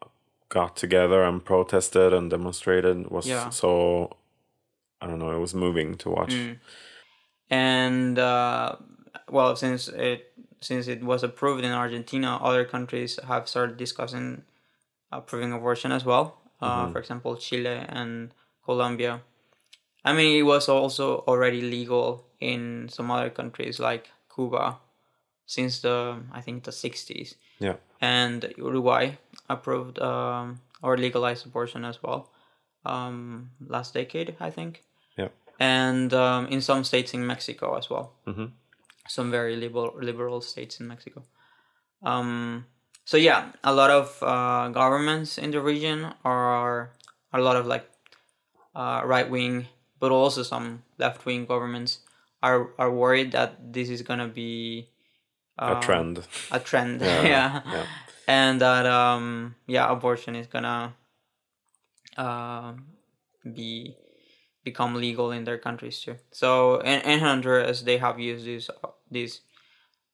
got 0.49 0.75
together 0.75 1.23
and 1.23 1.43
protested 1.43 2.13
and 2.13 2.29
demonstrated 2.29 3.09
was 3.11 3.25
Yeah. 3.27 3.49
so 3.49 4.17
i 5.01 5.07
don't 5.07 5.19
know 5.19 5.31
it 5.31 5.39
was 5.39 5.53
moving 5.53 5.95
to 6.03 6.09
watch 6.09 6.33
Mm. 6.33 6.57
and 7.49 8.19
uh, 8.19 8.75
well 9.29 9.55
since 9.55 9.87
it 9.87 10.33
since 10.61 10.87
it 10.87 11.03
was 11.03 11.23
approved 11.23 11.63
in 11.63 11.71
argentina 11.71 12.37
other 12.41 12.65
countries 12.65 13.19
have 13.27 13.47
started 13.47 13.77
discussing 13.77 14.43
approving 15.11 15.51
abortion 15.53 15.91
as 15.91 16.03
well 16.05 16.39
uh, 16.61 16.91
for 16.91 16.99
example 16.99 17.35
chile 17.35 17.85
and 17.89 18.31
colombia 18.65 19.21
i 20.05 20.13
mean 20.13 20.37
it 20.39 20.43
was 20.43 20.69
also 20.69 21.19
already 21.27 21.61
legal 21.61 22.25
in 22.39 22.87
some 22.89 23.11
other 23.11 23.29
countries 23.29 23.79
like 23.79 24.09
cuba 24.33 24.77
since 25.45 25.81
the 25.81 26.19
i 26.33 26.41
think 26.41 26.63
the 26.63 26.71
60s 26.71 27.35
yeah 27.59 27.75
and 28.01 28.53
uruguay 28.57 29.17
approved 29.49 29.99
um, 29.99 30.59
or 30.83 30.97
legalized 30.97 31.45
abortion 31.45 31.85
as 31.85 32.01
well 32.03 32.29
um, 32.85 33.49
last 33.67 33.93
decade 33.93 34.35
i 34.39 34.49
think 34.49 34.83
yeah 35.17 35.29
and 35.59 36.13
um, 36.13 36.45
in 36.47 36.61
some 36.61 36.83
states 36.83 37.13
in 37.13 37.25
Mexico 37.25 37.75
as 37.75 37.89
well. 37.89 38.13
Mhm. 38.27 38.51
Some 39.07 39.31
very 39.31 39.55
liberal 39.55 39.93
liberal 39.97 40.41
states 40.41 40.79
in 40.79 40.87
Mexico. 40.87 41.23
Um, 42.03 42.65
so 43.07 43.15
yeah, 43.15 43.53
a 43.63 43.73
lot 43.73 43.89
of 43.89 44.21
uh, 44.21 44.67
governments 44.67 45.37
in 45.37 45.51
the 45.51 45.61
region 45.61 46.11
are 46.25 46.91
a 47.31 47.39
lot 47.39 47.55
of 47.55 47.65
like 47.65 47.87
uh, 48.75 49.01
right 49.05 49.29
wing, 49.29 49.67
but 49.97 50.11
also 50.11 50.43
some 50.43 50.83
left 50.97 51.25
wing 51.25 51.45
governments 51.45 51.99
are 52.43 52.75
are 52.77 52.91
worried 52.91 53.31
that 53.31 53.71
this 53.71 53.87
is 53.87 54.01
gonna 54.01 54.27
be 54.27 54.89
a 55.57 55.79
trend 55.79 56.19
a 56.51 56.59
trend. 56.59 56.99
Yeah, 57.07 57.23
yeah. 57.23 57.61
yeah. 57.71 57.85
And 58.27 58.59
that 58.59 58.85
um 58.85 59.55
yeah, 59.67 59.89
abortion 59.89 60.35
is 60.35 60.47
gonna 60.47 60.93
uh, 62.17 62.73
be 63.55 63.95
become 64.65 64.95
legal 64.95 65.31
in 65.31 65.45
their 65.45 65.57
countries 65.57 66.01
too. 66.01 66.17
So 66.31 66.81
in, 66.81 66.99
in 67.07 67.19
Honduras 67.21 67.83
they 67.83 67.99
have 67.99 68.19
used 68.19 68.45
this 68.45 68.69
this 69.09 69.39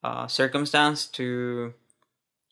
uh, 0.03 0.27
circumstance 0.27 1.07
to 1.17 1.73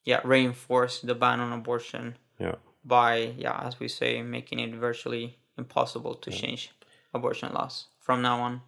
yeah 0.06 0.20
reinforce 0.24 1.02
the 1.02 1.16
ban 1.16 1.40
on 1.40 1.52
abortion 1.54 2.18
yeah 2.40 2.56
by 2.84 3.34
yeah 3.38 3.60
as 3.68 3.80
we 3.80 3.88
say 3.88 4.22
making 4.22 4.60
it 4.60 4.74
virtually 4.74 5.38
impossible 5.58 6.16
to 6.16 6.32
change 6.32 6.72
abortion 7.14 7.54
laws 7.54 7.86
from 8.00 8.22
now 8.22 8.40
on. 8.42 8.62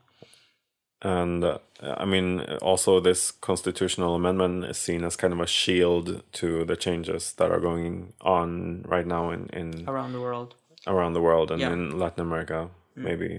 and 1.01 1.43
uh, 1.43 1.57
i 1.97 2.05
mean 2.05 2.39
also 2.61 2.99
this 2.99 3.31
constitutional 3.31 4.15
amendment 4.15 4.63
is 4.65 4.77
seen 4.77 5.03
as 5.03 5.15
kind 5.15 5.33
of 5.33 5.39
a 5.39 5.47
shield 5.47 6.21
to 6.31 6.63
the 6.65 6.75
changes 6.75 7.33
that 7.33 7.51
are 7.51 7.59
going 7.59 8.13
on 8.21 8.83
right 8.87 9.07
now 9.07 9.31
in, 9.31 9.47
in 9.53 9.83
around 9.87 10.13
the 10.13 10.21
world. 10.21 10.55
around 10.87 11.13
the 11.13 11.21
world 11.21 11.51
and 11.51 11.59
Yeah. 11.61 11.69
Mm. 11.69 11.73
in 11.73 11.99
latin 11.99 12.21
america 12.21 12.69
maybe 12.95 13.29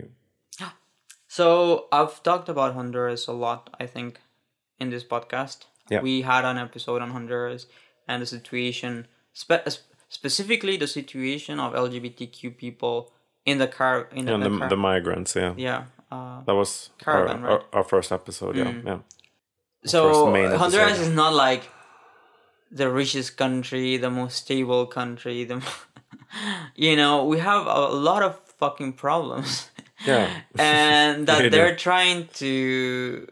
Yeah. 0.61 0.71
So 1.29 1.47
I've 1.93 2.23
talked 2.23 2.49
about 2.49 2.75
Honduras 2.75 3.27
a 3.29 3.33
lot, 3.33 3.63
I 3.81 3.87
think, 3.87 4.21
in 4.79 4.91
this 4.91 5.05
podcast. 5.05 5.59
Yeah. 5.91 6.03
We 6.03 6.23
had 6.23 6.45
an 6.45 6.59
episode 6.59 7.03
on 7.03 7.11
Honduras 7.11 7.67
and 8.07 8.23
the 8.23 8.27
situation, 8.27 9.07
spe- 9.33 9.67
specifically 10.09 10.77
the 10.77 10.87
situation 10.87 11.59
of 11.61 11.73
LGBTQ 11.73 12.57
people 12.57 13.13
in 13.45 13.59
the 13.59 13.67
car 13.67 14.09
in 14.13 14.27
the, 14.27 14.35
and 14.35 14.43
the 14.43 14.49
the, 14.49 14.59
car- 14.59 14.69
the 14.69 14.77
migrants 14.77 15.37
yeah 15.37 15.53
yeah. 15.57 15.85
Uh, 16.11 16.43
that 16.45 16.55
was 16.55 16.91
Caravan, 16.99 17.45
our, 17.45 17.51
right? 17.51 17.61
Mm. 17.61 17.65
our, 17.73 17.79
our 17.79 17.85
first 17.85 18.13
episode 18.13 18.57
yeah 18.57 18.73
yeah 18.85 18.99
first 19.83 19.91
so 19.93 20.27
Honduras 20.57 20.93
episode. 20.93 21.03
is 21.03 21.11
not 21.11 21.35
like 21.35 21.65
the 22.71 22.91
richest 22.91 23.37
country, 23.37 23.97
the 23.97 24.11
most 24.11 24.37
stable 24.37 24.87
country. 24.87 25.45
The 25.45 25.63
you 26.75 26.97
know 26.97 27.25
we 27.25 27.39
have 27.39 27.67
a 27.67 27.89
lot 27.89 28.23
of 28.23 28.39
fucking 28.59 28.95
problems. 28.95 29.71
yeah 30.05 30.29
and 30.59 31.27
that 31.29 31.51
they're 31.51 31.77
trying 31.77 32.29
to 32.35 33.29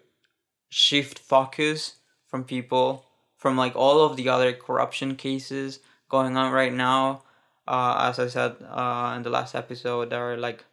shift 0.68 1.18
focus 1.18 1.96
from 2.28 2.44
people 2.44 3.04
from 3.42 3.56
like 3.56 3.74
all 3.76 3.98
of 4.06 4.16
the 4.16 4.28
other 4.28 4.52
corruption 4.52 5.16
cases 5.16 5.80
going 6.08 6.36
on 6.36 6.52
right 6.52 6.72
now. 6.72 7.22
Uh, 7.68 8.08
as 8.10 8.18
i 8.18 8.26
said 8.26 8.56
uh, 8.68 9.12
in 9.16 9.22
the 9.22 9.30
last 9.30 9.54
episode 9.54 10.10
there 10.10 10.32
are 10.32 10.36
like 10.36 10.64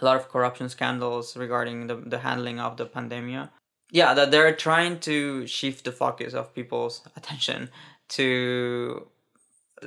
a 0.00 0.04
lot 0.04 0.16
of 0.16 0.28
corruption 0.28 0.68
scandals 0.68 1.36
regarding 1.36 1.86
the, 1.86 1.94
the 1.94 2.18
handling 2.18 2.58
of 2.58 2.76
the 2.76 2.84
pandemic 2.84 3.48
yeah 3.92 4.12
that 4.12 4.32
they're 4.32 4.52
trying 4.52 4.98
to 4.98 5.46
shift 5.46 5.84
the 5.84 5.92
focus 5.92 6.34
of 6.34 6.52
people's 6.52 7.02
attention 7.16 7.70
to 8.08 9.06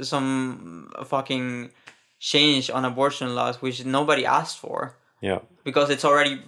some 0.02 0.90
fucking 1.06 1.72
change 2.20 2.70
on 2.70 2.86
abortion 2.86 3.36
laws 3.36 3.62
which 3.62 3.86
nobody 3.86 4.26
asked 4.26 4.60
for. 4.60 4.96
Yeah. 5.22 5.40
Because 5.64 5.90
it's 5.90 6.06
already 6.06 6.42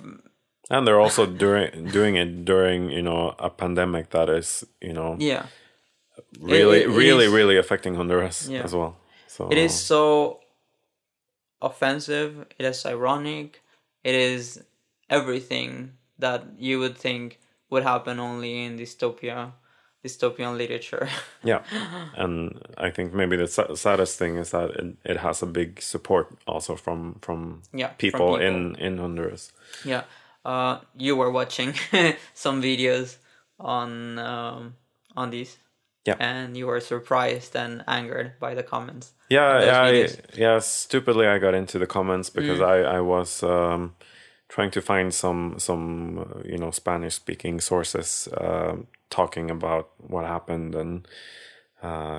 and 0.69 0.87
they're 0.87 0.99
also 0.99 1.25
doing 1.45 1.85
doing 1.91 2.15
it 2.15 2.45
during 2.45 2.89
you 2.89 3.01
know 3.01 3.35
a 3.39 3.49
pandemic 3.49 4.09
that 4.11 4.29
is 4.29 4.63
you 4.81 4.93
know 4.93 5.17
yeah 5.19 5.47
really 6.39 6.81
it 6.83 6.89
really 6.89 7.25
is- 7.25 7.31
really 7.31 7.57
affecting 7.57 7.95
honduras 7.95 8.47
Yeah. 8.49 8.63
as 8.63 8.73
well. 8.73 8.97
So 9.27 9.49
it 9.51 9.57
is 9.57 9.73
so 9.73 10.39
offensive 11.61 12.45
it 12.57 12.65
is 12.65 12.85
ironic 12.85 13.61
it 14.03 14.15
is 14.15 14.63
everything 15.09 15.91
that 16.17 16.43
you 16.57 16.79
would 16.79 16.97
think 16.97 17.39
would 17.69 17.83
happen 17.83 18.19
only 18.19 18.65
in 18.65 18.77
dystopia 18.77 19.51
dystopian 20.03 20.57
literature. 20.57 21.07
Yeah. 21.43 21.61
And 22.15 22.59
i 22.77 22.89
think 22.89 23.13
maybe 23.13 23.35
the 23.37 23.47
saddest 23.75 24.17
thing 24.17 24.37
is 24.37 24.49
that 24.51 24.69
it, 24.71 24.95
it 25.05 25.17
has 25.17 25.43
a 25.43 25.45
big 25.45 25.81
support 25.81 26.27
also 26.47 26.75
from 26.75 27.19
from 27.21 27.61
Yeah, 27.73 27.87
from 27.89 27.97
people, 27.97 28.19
people. 28.19 28.35
in 28.47 28.75
in 28.75 28.97
honduras. 28.97 29.51
Yeah. 29.85 30.03
Uh 30.43 30.79
you 30.97 31.15
were 31.15 31.29
watching 31.31 31.73
some 32.33 32.61
videos 32.61 33.17
on 33.59 34.17
um 34.17 34.73
on 35.15 35.29
these 35.29 35.57
Yeah. 36.05 36.15
and 36.19 36.57
you 36.57 36.65
were 36.67 36.79
surprised 36.81 37.55
and 37.55 37.83
angered 37.87 38.31
by 38.39 38.55
the 38.55 38.63
comments 38.63 39.13
Yeah, 39.29 39.63
yeah, 39.65 39.81
I, 39.83 39.91
videos. 39.91 40.19
yeah. 40.37 40.59
Stupidly, 40.59 41.27
I 41.27 41.39
got 41.39 41.53
into 41.53 41.77
the 41.79 41.85
comments 41.87 42.29
because 42.31 42.59
Mm. 42.59 42.67
I 42.73 42.97
I 42.97 43.01
was 43.01 43.43
um, 43.43 43.93
trying 44.49 44.71
to 44.71 44.81
find 44.81 45.13
some 45.13 45.55
some 45.59 46.17
uh, 46.19 46.41
you 46.51 46.57
know 46.57 46.71
Spanish 46.71 47.15
speaking 47.15 47.61
sources 47.61 48.27
uh, 48.33 48.75
talking 49.09 49.51
about 49.51 49.85
what 50.09 50.25
happened 50.25 50.75
and 50.75 51.07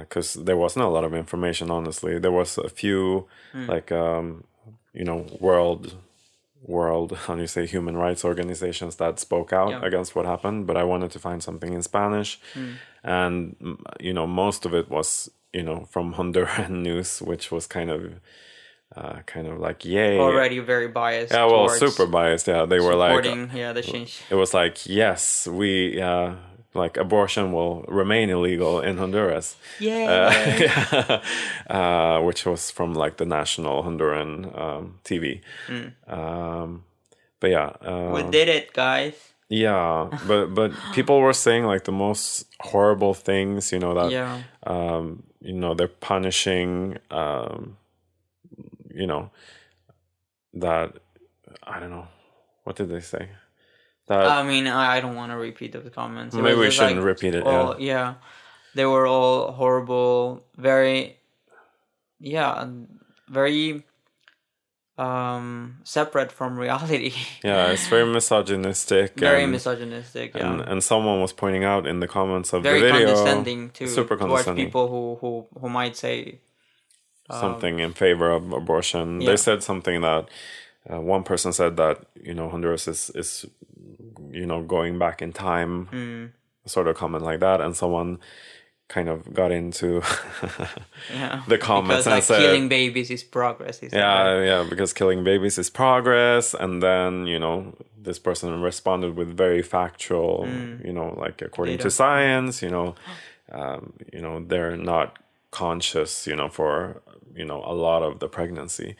because 0.08 0.34
there 0.44 0.56
wasn't 0.56 0.84
a 0.84 0.88
lot 0.88 1.04
of 1.04 1.14
information. 1.14 1.70
Honestly, 1.70 2.18
there 2.18 2.32
was 2.32 2.58
a 2.58 2.68
few 2.68 3.26
Mm. 3.54 3.68
like 3.68 3.92
um, 3.92 4.44
you 4.94 5.04
know 5.04 5.26
world 5.40 5.94
world 6.62 7.12
how 7.26 7.34
do 7.34 7.40
you 7.40 7.46
say 7.46 7.66
human 7.66 7.96
rights 7.96 8.24
organizations 8.24 8.96
that 8.96 9.18
spoke 9.18 9.52
out 9.52 9.70
Yeah. 9.70 9.84
against 9.84 10.14
what 10.14 10.26
happened 10.26 10.66
but 10.66 10.76
i 10.76 10.84
wanted 10.84 11.10
to 11.10 11.18
find 11.18 11.42
something 11.42 11.72
in 11.72 11.82
spanish 11.82 12.38
and 13.02 13.56
mm, 13.60 13.76
you 14.00 14.12
know 14.12 14.26
most 14.26 14.64
of 14.66 14.74
it 14.74 14.88
was 14.88 15.28
you 15.52 15.62
know 15.62 15.86
from 15.90 16.14
honduran 16.18 16.70
news 16.70 17.20
which 17.20 17.50
was 17.50 17.66
kind 17.66 17.90
of 17.90 18.14
uh, 18.94 19.20
kind 19.26 19.46
of 19.46 19.58
like 19.58 19.84
yay. 19.86 20.18
already 20.18 20.58
very 20.58 20.88
biased. 20.88 21.32
Yeah, 21.32 21.46
well, 21.46 21.66
super 21.70 22.06
biased. 22.06 22.46
Yeah, 22.46 22.66
they 22.66 22.78
were 22.78 22.94
like, 22.94 23.24
yeah, 23.54 23.72
the 23.72 23.80
change. 23.80 24.20
it 24.28 24.34
was 24.34 24.52
like, 24.52 24.84
yes, 24.86 25.46
we 25.46 25.98
uh, 25.98 26.34
like 26.74 26.96
abortion 26.96 27.52
will 27.52 27.82
remain 27.88 28.30
illegal 28.30 28.80
in 28.80 28.96
Honduras. 28.98 29.56
Yeah. 29.78 31.20
uh, 31.68 31.72
uh, 31.72 32.22
which 32.22 32.46
was 32.46 32.70
from 32.70 32.94
like 32.94 33.16
the 33.18 33.26
national 33.26 33.82
Honduran 33.82 34.58
um, 34.58 34.98
TV. 35.04 35.40
Mm. 35.68 35.92
Um, 36.08 36.84
but 37.40 37.50
yeah, 37.50 37.72
uh, 37.84 38.12
we 38.14 38.22
did 38.30 38.48
it, 38.48 38.72
guys. 38.72 39.14
yeah, 39.48 40.08
but 40.26 40.54
but 40.54 40.72
people 40.94 41.20
were 41.20 41.34
saying 41.34 41.64
like 41.66 41.84
the 41.84 41.92
most 41.92 42.46
horrible 42.60 43.14
things. 43.14 43.72
You 43.72 43.78
know 43.80 43.94
that 43.94 44.10
Yeah. 44.10 44.42
um, 44.66 45.24
you 45.40 45.52
know 45.54 45.74
they're 45.74 45.88
punishing. 45.88 46.98
Um, 47.10 47.76
you 48.94 49.06
know 49.06 49.30
that 50.54 50.92
I 51.64 51.80
don't 51.80 51.90
know 51.90 52.06
what 52.64 52.76
did 52.76 52.88
they 52.90 53.00
say. 53.00 53.28
That 54.08 54.26
I 54.26 54.42
mean, 54.42 54.66
I, 54.66 54.96
I 54.96 55.00
don't 55.00 55.14
want 55.14 55.32
to 55.32 55.36
repeat 55.36 55.72
those 55.72 55.88
comments. 55.94 56.34
It 56.34 56.42
maybe 56.42 56.58
we 56.58 56.70
shouldn't 56.70 56.96
like, 56.96 57.04
repeat 57.04 57.34
it. 57.34 57.44
all, 57.44 57.80
yeah. 57.80 57.86
yeah. 57.86 58.14
They 58.74 58.86
were 58.86 59.06
all 59.06 59.52
horrible, 59.52 60.44
very, 60.56 61.18
yeah, 62.18 62.66
very 63.28 63.84
um 64.98 65.78
separate 65.84 66.30
from 66.30 66.58
reality. 66.58 67.12
Yeah, 67.44 67.72
it's 67.72 67.86
very 67.88 68.04
misogynistic. 68.04 69.14
very 69.16 69.44
and, 69.44 69.52
misogynistic. 69.52 70.34
Yeah. 70.34 70.52
and 70.52 70.60
and 70.60 70.84
someone 70.84 71.20
was 71.20 71.32
pointing 71.32 71.64
out 71.64 71.86
in 71.86 72.00
the 72.00 72.08
comments 72.08 72.52
of 72.52 72.62
very 72.62 72.80
the 72.80 72.92
video 72.92 73.06
condescending 73.06 73.70
to 73.70 73.88
super 73.88 74.16
towards 74.16 74.44
condescending. 74.44 74.66
people 74.66 74.88
who 74.88 75.16
who 75.20 75.46
who 75.60 75.68
might 75.68 75.96
say 75.96 76.40
um, 77.30 77.40
something 77.40 77.78
in 77.80 77.92
favor 77.94 78.30
of 78.30 78.52
abortion. 78.52 79.20
yeah. 79.20 79.30
They 79.30 79.36
said 79.36 79.62
something 79.62 80.02
that 80.02 80.28
uh, 80.90 81.00
one 81.00 81.22
person 81.22 81.52
said 81.52 81.76
that 81.76 82.04
you 82.20 82.34
know 82.34 82.48
Honduras 82.48 82.88
is 82.88 83.10
is 83.14 83.46
you 84.30 84.46
know 84.46 84.62
going 84.62 84.98
back 84.98 85.22
in 85.22 85.32
time, 85.32 85.88
mm, 85.92 86.30
sort 86.68 86.88
of 86.88 86.96
comment 86.96 87.24
like 87.24 87.40
that, 87.40 87.60
and 87.60 87.76
someone 87.76 88.18
kind 88.88 89.08
of 89.08 89.32
got 89.32 89.50
into 89.50 90.02
yeah 91.14 91.42
the 91.48 91.56
comments 91.56 92.04
because 92.04 92.06
and 92.06 92.14
like 92.14 92.22
said. 92.24 92.40
killing 92.40 92.68
babies 92.68 93.10
is 93.10 93.22
progress. 93.22 93.80
Yeah, 93.82 94.22
right? 94.22 94.44
yeah, 94.44 94.66
because 94.68 94.92
killing 94.92 95.24
babies 95.24 95.56
is 95.58 95.70
progress, 95.70 96.54
and 96.54 96.82
then 96.82 97.26
you 97.26 97.38
know 97.38 97.74
this 97.96 98.18
person 98.18 98.60
responded 98.60 99.16
with 99.16 99.36
very 99.36 99.62
factual, 99.62 100.48
you 100.84 100.92
know, 100.92 101.14
like 101.16 101.40
according 101.40 101.74
Data. 101.74 101.84
to 101.84 101.90
science, 101.90 102.60
you 102.60 102.68
know, 102.68 102.94
um, 103.52 103.92
you 104.12 104.20
know 104.20 104.44
they're 104.44 104.76
not 104.76 105.18
conscious, 105.50 106.26
you 106.26 106.34
know, 106.34 106.48
for 106.48 107.00
you 107.34 107.44
know 107.44 107.62
a 107.64 107.72
lot 107.72 108.02
of 108.02 108.18
the 108.18 108.28
pregnancy, 108.28 108.96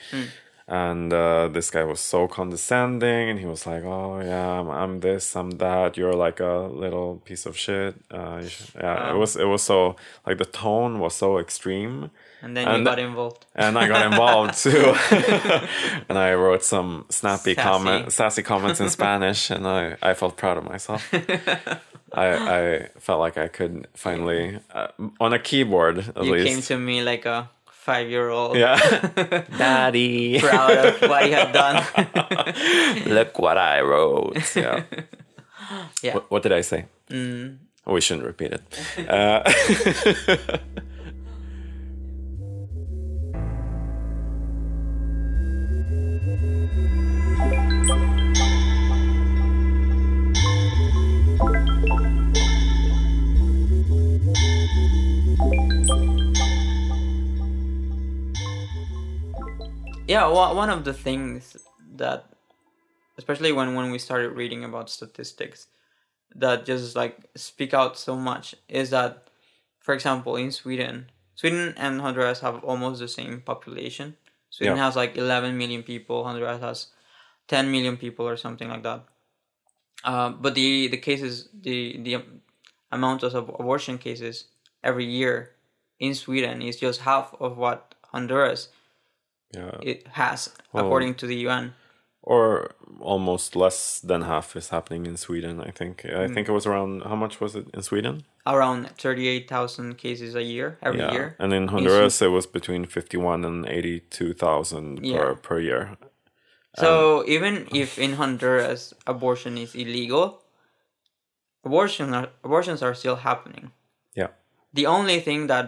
and 0.72 1.12
uh, 1.12 1.48
this 1.48 1.70
guy 1.70 1.84
was 1.84 2.00
so 2.00 2.26
condescending, 2.26 3.28
and 3.30 3.38
he 3.38 3.46
was 3.46 3.66
like, 3.66 3.84
"Oh 3.84 4.20
yeah, 4.24 4.58
I'm, 4.60 4.68
I'm 4.70 5.00
this, 5.00 5.36
I'm 5.36 5.50
that. 5.64 5.96
You're 5.98 6.14
like 6.26 6.40
a 6.40 6.70
little 6.84 7.20
piece 7.26 7.44
of 7.46 7.54
shit." 7.64 7.94
Uh, 8.10 8.40
you 8.42 8.48
yeah, 8.80 9.12
it 9.12 9.16
was 9.22 9.36
it 9.36 9.44
was 9.54 9.62
so 9.62 9.96
like 10.26 10.38
the 10.38 10.46
tone 10.64 10.98
was 10.98 11.14
so 11.14 11.38
extreme 11.38 12.10
and 12.42 12.56
then 12.56 12.66
you 12.66 12.74
and- 12.74 12.84
got 12.86 12.98
involved. 12.98 13.44
and 13.54 13.78
I 13.78 13.86
got 13.86 14.02
involved 14.12 14.54
too. 14.64 14.94
and 16.08 16.16
I 16.18 16.32
wrote 16.34 16.64
some 16.64 17.04
snappy 17.10 17.54
Sassy. 17.54 17.68
comment, 17.68 18.12
sassy 18.12 18.42
comments 18.42 18.80
in 18.80 18.88
Spanish, 18.90 19.50
and 19.50 19.66
I, 19.66 19.96
I 20.02 20.14
felt 20.14 20.36
proud 20.36 20.56
of 20.56 20.64
myself. 20.64 21.02
I, 22.14 22.26
I 22.58 22.88
felt 22.98 23.20
like 23.20 23.36
I 23.38 23.48
could 23.48 23.86
finally 23.94 24.58
uh, 24.74 24.88
on 25.20 25.32
a 25.32 25.38
keyboard 25.38 25.98
at 25.98 26.24
You 26.24 26.32
least. 26.32 26.46
came 26.48 26.60
to 26.62 26.76
me 26.78 27.02
like 27.02 27.24
a 27.26 27.48
five 27.82 28.08
year 28.08 28.30
old. 28.30 28.56
yeah, 28.56 28.78
daddy, 29.58 30.38
Proud 30.38 30.70
of 30.86 31.10
what 31.10 31.26
you 31.26 31.34
have 31.34 31.52
done. 31.52 31.82
look 33.06 33.38
what 33.38 33.58
I 33.58 33.80
wrote. 33.80 34.38
Yeah. 34.54 34.84
Yeah. 36.02 36.14
What, 36.14 36.30
what 36.30 36.42
did 36.42 36.52
I 36.52 36.60
say? 36.62 36.86
Mm. 37.10 37.58
We 37.86 38.00
shouldn't 38.00 38.26
repeat 38.26 38.52
it. 38.52 38.62
Uh, 39.08 39.42
yeah 60.14 60.26
one 60.40 60.52
one 60.62 60.70
of 60.76 60.80
the 60.88 60.96
things 61.06 61.42
that 62.02 62.20
especially 63.20 63.52
when 63.58 63.68
when 63.76 63.88
we 63.94 63.98
started 64.08 64.30
reading 64.40 64.62
about 64.68 64.86
statistics 64.98 65.60
that 66.42 66.58
just 66.70 66.96
like 67.02 67.14
speak 67.48 67.72
out 67.80 67.92
so 68.06 68.12
much 68.30 68.46
is 68.68 68.86
that 68.96 69.12
for 69.80 69.92
example 69.98 70.32
in 70.42 70.50
sweden 70.60 70.96
sweden 71.40 71.74
and 71.76 72.00
honduras 72.00 72.40
have 72.40 72.56
almost 72.70 72.96
the 73.04 73.08
same 73.18 73.34
population 73.50 74.16
sweden 74.50 74.76
Yeah. 74.76 74.84
has 74.86 74.94
like 75.02 75.12
11 75.16 75.56
million 75.62 75.82
people 75.82 76.24
honduras 76.24 76.60
has 76.68 76.78
10 77.48 77.70
million 77.74 77.96
people 77.96 78.24
or 78.26 78.36
something 78.36 78.68
like 78.74 78.82
that 78.82 79.00
uh, 80.04 80.30
but 80.30 80.54
the 80.54 80.88
the 80.88 80.96
cases 81.08 81.48
the 81.66 81.78
the 82.06 82.14
amount 82.90 83.22
of 83.22 83.34
abortion 83.34 83.98
cases 83.98 84.36
every 84.82 85.04
year 85.04 85.36
in 85.98 86.14
sweden 86.14 86.62
is 86.62 86.76
just 86.80 87.00
half 87.02 87.34
of 87.40 87.56
what 87.56 87.94
honduras 88.12 88.68
yeah. 89.52 89.76
it 89.82 90.06
has 90.12 90.50
Oh. 90.74 90.80
according 90.80 91.14
to 91.16 91.26
the 91.26 91.36
UN. 91.48 91.74
or 92.24 92.70
almost 93.00 93.56
less 93.56 93.98
than 94.00 94.22
half 94.22 94.54
is 94.56 94.68
happening 94.70 95.06
in 95.06 95.16
Sweden. 95.16 95.60
I 95.60 95.70
think. 95.72 96.04
I 96.04 96.26
Hmm. 96.26 96.34
think 96.34 96.48
it 96.48 96.52
was 96.52 96.66
around. 96.66 97.02
How 97.02 97.16
much 97.16 97.40
was 97.40 97.56
it 97.56 97.66
in 97.74 97.82
Sweden? 97.82 98.22
Around 98.46 98.80
thirty-eight 99.04 99.48
thousand 99.48 99.96
cases 99.98 100.34
a 100.34 100.42
year 100.42 100.78
every 100.82 101.00
yeah, 101.00 101.12
year. 101.12 101.36
and 101.38 101.52
in 101.52 101.68
Honduras 101.68 102.22
it 102.22 102.30
was 102.30 102.46
between 102.46 102.86
fifty-one 102.86 103.44
and 103.48 103.66
eighty-two 103.66 104.34
thousand 104.34 104.86
Yeah. 105.04 105.18
per 105.18 105.34
per 105.46 105.58
year. 105.60 105.96
So 106.78 107.22
even 107.26 107.66
if 107.74 107.98
in 107.98 108.12
Honduras 108.20 108.94
abortion 109.06 109.58
is 109.58 109.74
illegal, 109.74 110.42
abortion 111.64 112.14
are, 112.14 112.28
abortions 112.44 112.82
are 112.82 112.94
still 112.94 113.16
happening. 113.16 113.72
Yeah, 114.14 114.28
The 114.72 114.86
only 114.86 115.20
thing 115.20 115.48
that 115.48 115.66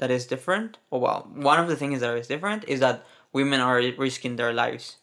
that 0.00 0.10
is 0.10 0.26
different, 0.26 0.78
or 0.90 1.00
well, 1.00 1.28
one 1.34 1.60
of 1.60 1.68
the 1.68 1.76
things 1.76 2.00
that 2.00 2.16
is 2.16 2.26
different 2.26 2.64
is 2.66 2.80
that 2.80 3.04
women 3.32 3.60
are 3.60 3.76
risking 3.98 4.36
their 4.36 4.52
lives 4.52 4.96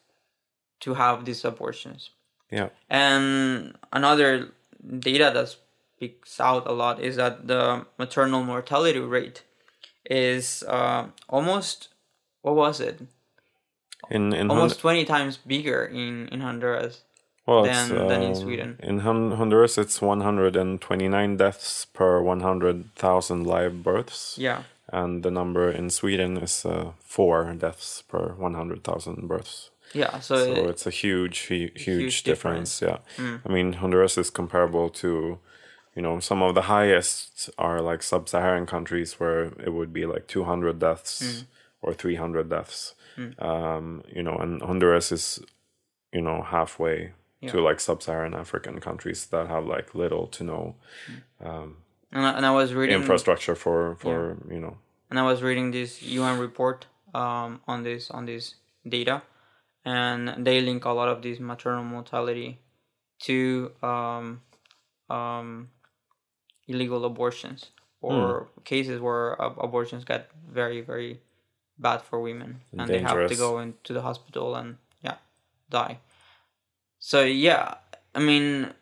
to 0.82 0.96
have 0.96 1.24
these 1.26 1.46
abortions. 1.46 2.10
yeah, 2.52 2.70
And 2.90 3.76
another 3.94 4.50
data 5.00 5.32
that 5.34 5.48
speaks 5.50 6.40
out 6.40 6.68
a 6.68 6.72
lot 6.72 7.00
is 7.00 7.16
that 7.16 7.48
the 7.48 7.86
maternal 7.98 8.44
mortality 8.44 9.00
rate 9.00 9.44
is 10.06 10.64
uh, 10.68 11.08
almost 11.30 11.90
what 12.42 12.56
was 12.56 12.80
it? 12.80 13.02
in 14.10 14.34
in 14.34 14.50
Almost 14.50 14.80
twenty 14.80 15.06
times 15.06 15.38
bigger 15.38 15.86
in 15.86 16.28
in 16.30 16.42
Honduras. 16.42 17.02
Well, 17.48 17.64
than- 17.64 17.92
it's, 17.92 18.10
than 18.12 18.22
in 18.22 18.30
um, 18.30 18.36
Sweden. 18.36 18.80
In 18.84 19.00
Honduras, 19.00 19.78
it's 19.78 20.02
129 20.02 21.38
deaths 21.38 21.86
per 21.86 22.22
100,000 22.22 23.48
live 23.48 23.82
births. 23.84 24.38
Yeah, 24.38 24.64
And 24.94 25.24
the 25.24 25.32
number 25.32 25.70
in 25.70 25.90
Sweden 25.90 26.38
is 26.38 26.66
uh, 26.66 26.92
four 27.04 27.54
deaths 27.54 28.04
per 28.08 28.34
100,000 28.38 29.28
births. 29.28 29.70
yeah. 29.94 30.20
So, 30.20 30.36
So 30.38 30.52
it- 30.52 30.70
it's 30.70 30.88
a 30.88 30.90
huge, 30.92 31.48
hu- 31.48 31.72
huge, 31.76 31.84
Huge 31.86 32.24
difference. 32.24 32.80
difference. 32.80 33.04
Yeah. 33.20 33.38
I 33.46 33.50
mean, 33.54 33.74
Honduras 33.74 34.18
is 34.18 34.30
comparable 34.30 34.90
to, 35.02 35.40
you 35.96 36.02
know, 36.02 36.20
some 36.20 36.42
of 36.42 36.56
the 36.56 36.64
highest 36.64 37.50
are 37.58 37.82
like 37.82 38.04
sub 38.04 38.28
Saharan 38.30 38.66
countries 38.66 39.20
where 39.20 39.46
it 39.66 39.74
would 39.74 39.92
be 39.92 40.06
like 40.06 40.28
200 40.28 40.80
deaths 40.80 41.22
mm. 41.22 41.46
or 41.82 41.94
300 41.94 42.50
deaths. 42.50 42.96
Mm. 43.18 43.42
Um, 43.42 44.04
you 44.16 44.24
know, 44.24 44.38
and 44.38 44.62
Honduras 44.62 45.12
is, 45.12 45.40
you 46.14 46.22
know, 46.22 46.42
halfway 46.44 47.12
to 47.48 47.62
like 47.62 47.80
sub 47.80 48.02
Saharan 48.02 48.34
African 48.34 48.80
countries 48.80 49.28
that 49.28 49.48
have 49.48 49.66
like 49.66 49.94
little 49.96 50.28
to 50.28 50.44
no 50.44 50.76
um, 51.44 51.78
and 52.12 52.26
I, 52.26 52.32
and 52.38 52.46
I 52.46 52.52
was 52.52 52.74
reading 52.74 52.96
infrastructure 52.96 53.56
for, 53.56 53.96
for 53.96 54.38
you 54.50 54.60
know, 54.60 54.78
and 55.10 55.20
I 55.20 55.24
was 55.24 55.42
reading 55.42 55.72
this 55.72 56.02
UN 56.02 56.40
report 56.40 56.88
um, 57.14 57.62
on 57.68 57.84
this 57.84 58.10
on 58.12 58.26
this 58.26 58.56
data, 58.88 59.22
and 59.86 60.46
they 60.46 60.62
link 60.62 60.86
a 60.86 60.92
lot 60.92 61.10
of 61.10 61.22
this 61.22 61.40
maternal 61.40 61.84
mortality 61.84 62.60
to 63.24 63.72
um, 63.82 64.42
um, 65.10 65.70
illegal 66.68 67.04
abortions 67.06 67.72
or 68.02 68.48
cases 68.64 69.02
where 69.02 69.42
ab- 69.42 69.58
abortions 69.60 70.06
get 70.06 70.30
very 70.50 70.82
very 70.82 71.20
bad 71.80 72.02
for 72.02 72.20
women. 72.20 72.62
And 72.72 72.90
they 72.90 73.00
have 73.02 73.28
to 73.30 73.36
go 73.36 73.60
into 73.60 73.94
the 73.94 74.02
hospital 74.02 74.56
and 74.56 74.78
yeah 75.02 75.18
die. 75.70 76.00
So 77.00 77.24
yeah, 77.24 77.76
I 78.16 78.20
mean 78.20 78.74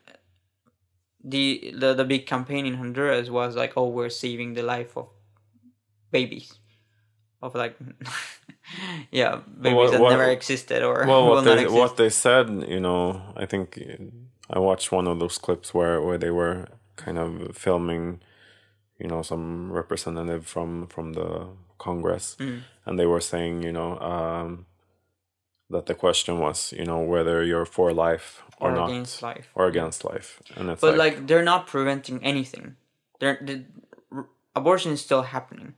the, 1.32 1.74
the 1.82 1.90
the 2.00 2.04
big 2.12 2.22
campaign 2.26 2.64
in 2.70 2.74
Honduras 2.80 3.28
was 3.38 3.50
like, 3.62 3.72
oh, 3.76 3.88
we're 3.96 4.14
saving 4.24 4.54
the 4.54 4.62
life 4.62 4.92
of 4.96 5.06
babies, 6.16 6.48
of 7.42 7.54
like 7.62 7.74
yeah, 9.10 9.40
babies 9.60 9.76
What- 9.76 9.90
that 9.92 10.00
what- 10.00 10.10
never 10.10 10.30
existed 10.30 10.82
or 10.82 11.04
well 11.06 11.22
will 11.26 11.34
what 11.36 11.44
not 11.44 11.56
they 11.56 11.62
exist. 11.64 11.78
what 11.80 11.96
they 11.96 12.10
said 12.10 12.46
you 12.68 12.80
know 12.86 13.00
i 13.36 13.44
think 13.46 13.66
i 14.50 14.58
watched 14.58 14.88
one 14.92 15.06
of 15.12 15.18
those 15.22 15.38
clips 15.38 15.72
where 15.74 16.00
where 16.06 16.18
they 16.18 16.30
were 16.30 16.66
kind 16.96 17.18
of 17.18 17.56
filming 17.56 18.20
you 18.98 19.08
know 19.10 19.22
some 19.22 19.70
representative 19.80 20.46
from 20.54 20.86
from 20.94 21.12
the 21.18 21.30
congress 21.78 22.36
Mm. 22.38 22.60
and 22.86 22.98
they 22.98 23.06
were 23.06 23.20
saying 23.32 23.62
you 23.62 23.72
know 23.78 23.90
um 24.12 24.66
that 25.70 25.86
the 25.86 25.94
question 25.94 26.38
was 26.38 26.72
you 26.72 26.84
know 26.84 27.00
whether 27.00 27.42
you're 27.44 27.66
for 27.66 27.92
life 27.92 28.42
or, 28.60 28.70
or 28.70 28.74
not 28.74 28.88
against 28.90 29.22
life. 29.22 29.48
or 29.54 29.66
against 29.66 30.04
life 30.04 30.40
and 30.56 30.70
it's 30.70 30.80
But 30.80 30.96
like, 30.96 31.14
like, 31.16 31.26
they're 31.26 31.42
not 31.42 31.66
preventing 31.66 32.22
anything. 32.24 32.76
They're, 33.20 33.38
the 33.42 33.64
r- 34.12 34.28
abortion 34.54 34.92
is 34.92 35.00
still 35.00 35.22
happening. 35.22 35.74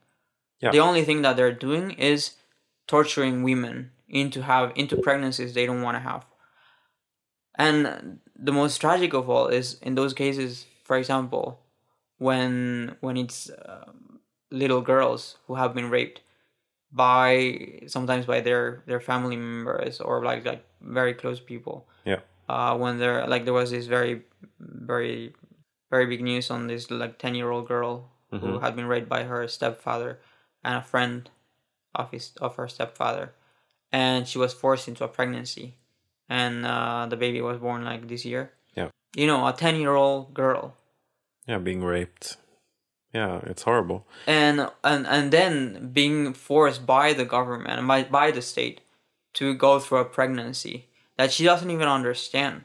Yeah. 0.60 0.70
The 0.72 0.80
only 0.80 1.04
thing 1.04 1.22
that 1.22 1.36
they're 1.36 1.52
doing 1.52 1.92
is 1.92 2.32
torturing 2.86 3.42
women 3.42 3.90
into 4.08 4.42
have 4.42 4.72
into 4.76 4.96
pregnancies 4.96 5.54
they 5.54 5.66
don't 5.66 5.82
want 5.82 5.96
to 5.96 6.00
have. 6.00 6.24
And 7.56 8.20
the 8.36 8.52
most 8.52 8.78
tragic 8.78 9.12
of 9.14 9.28
all 9.28 9.48
is 9.48 9.78
in 9.82 9.94
those 9.94 10.14
cases, 10.14 10.66
for 10.84 10.96
example, 10.96 11.60
when 12.18 12.96
when 13.00 13.16
it's 13.16 13.50
um, 13.66 14.20
little 14.50 14.80
girls 14.80 15.36
who 15.46 15.54
have 15.56 15.74
been 15.74 15.90
raped 15.90 16.20
by 16.92 17.80
sometimes 17.86 18.26
by 18.26 18.40
their 18.40 18.82
their 18.86 19.00
family 19.00 19.36
members 19.36 20.00
or 20.00 20.24
like 20.24 20.44
like 20.44 20.64
very 20.80 21.14
close 21.14 21.40
people. 21.40 21.86
Yeah. 22.04 22.20
Uh, 22.48 22.76
when 22.76 22.98
there 22.98 23.26
like 23.26 23.44
there 23.44 23.54
was 23.54 23.70
this 23.70 23.86
very 23.86 24.22
very 24.58 25.34
very 25.90 26.06
big 26.06 26.22
news 26.22 26.50
on 26.50 26.66
this 26.66 26.90
like 26.90 27.18
10 27.18 27.34
year 27.34 27.50
old 27.50 27.66
girl 27.68 28.10
who 28.30 28.58
had 28.58 28.76
been 28.76 28.84
raped 28.84 29.08
by 29.08 29.22
her 29.24 29.48
stepfather 29.48 30.20
and 30.62 30.76
a 30.76 30.82
friend 30.82 31.30
of 31.94 32.10
his 32.10 32.32
of 32.40 32.56
her 32.56 32.68
stepfather. 32.68 33.32
And 33.90 34.28
she 34.28 34.36
was 34.38 34.52
forced 34.52 34.86
into 34.86 35.02
a 35.04 35.08
pregnancy. 35.08 35.76
And 36.28 36.66
uh, 36.66 37.06
the 37.08 37.16
baby 37.16 37.40
was 37.40 37.56
born 37.56 37.84
like 37.86 38.06
this 38.06 38.26
year. 38.26 38.52
Yeah. 38.76 38.90
you 39.16 39.26
know 39.26 39.46
a 39.48 39.52
10 39.52 39.76
year 39.80 39.94
old 39.94 40.34
girl 40.34 40.76
yeah 41.46 41.58
being 41.58 41.82
raped 41.82 42.36
yeah 43.12 43.40
it's 43.44 43.62
horrible. 43.62 44.06
And 44.26 44.68
and 44.84 45.06
and 45.06 45.30
then 45.32 45.90
being 45.92 46.34
forced 46.34 46.84
by 46.86 47.12
the 47.12 47.24
government 47.24 47.78
and 47.78 47.88
by, 47.88 48.04
by 48.04 48.30
the 48.30 48.42
state 48.42 48.80
to 49.34 49.54
go 49.54 49.78
through 49.78 49.98
a 49.98 50.04
pregnancy 50.04 50.88
that 51.16 51.32
she 51.32 51.44
doesn't 51.44 51.70
even 51.70 51.88
understand. 51.88 52.62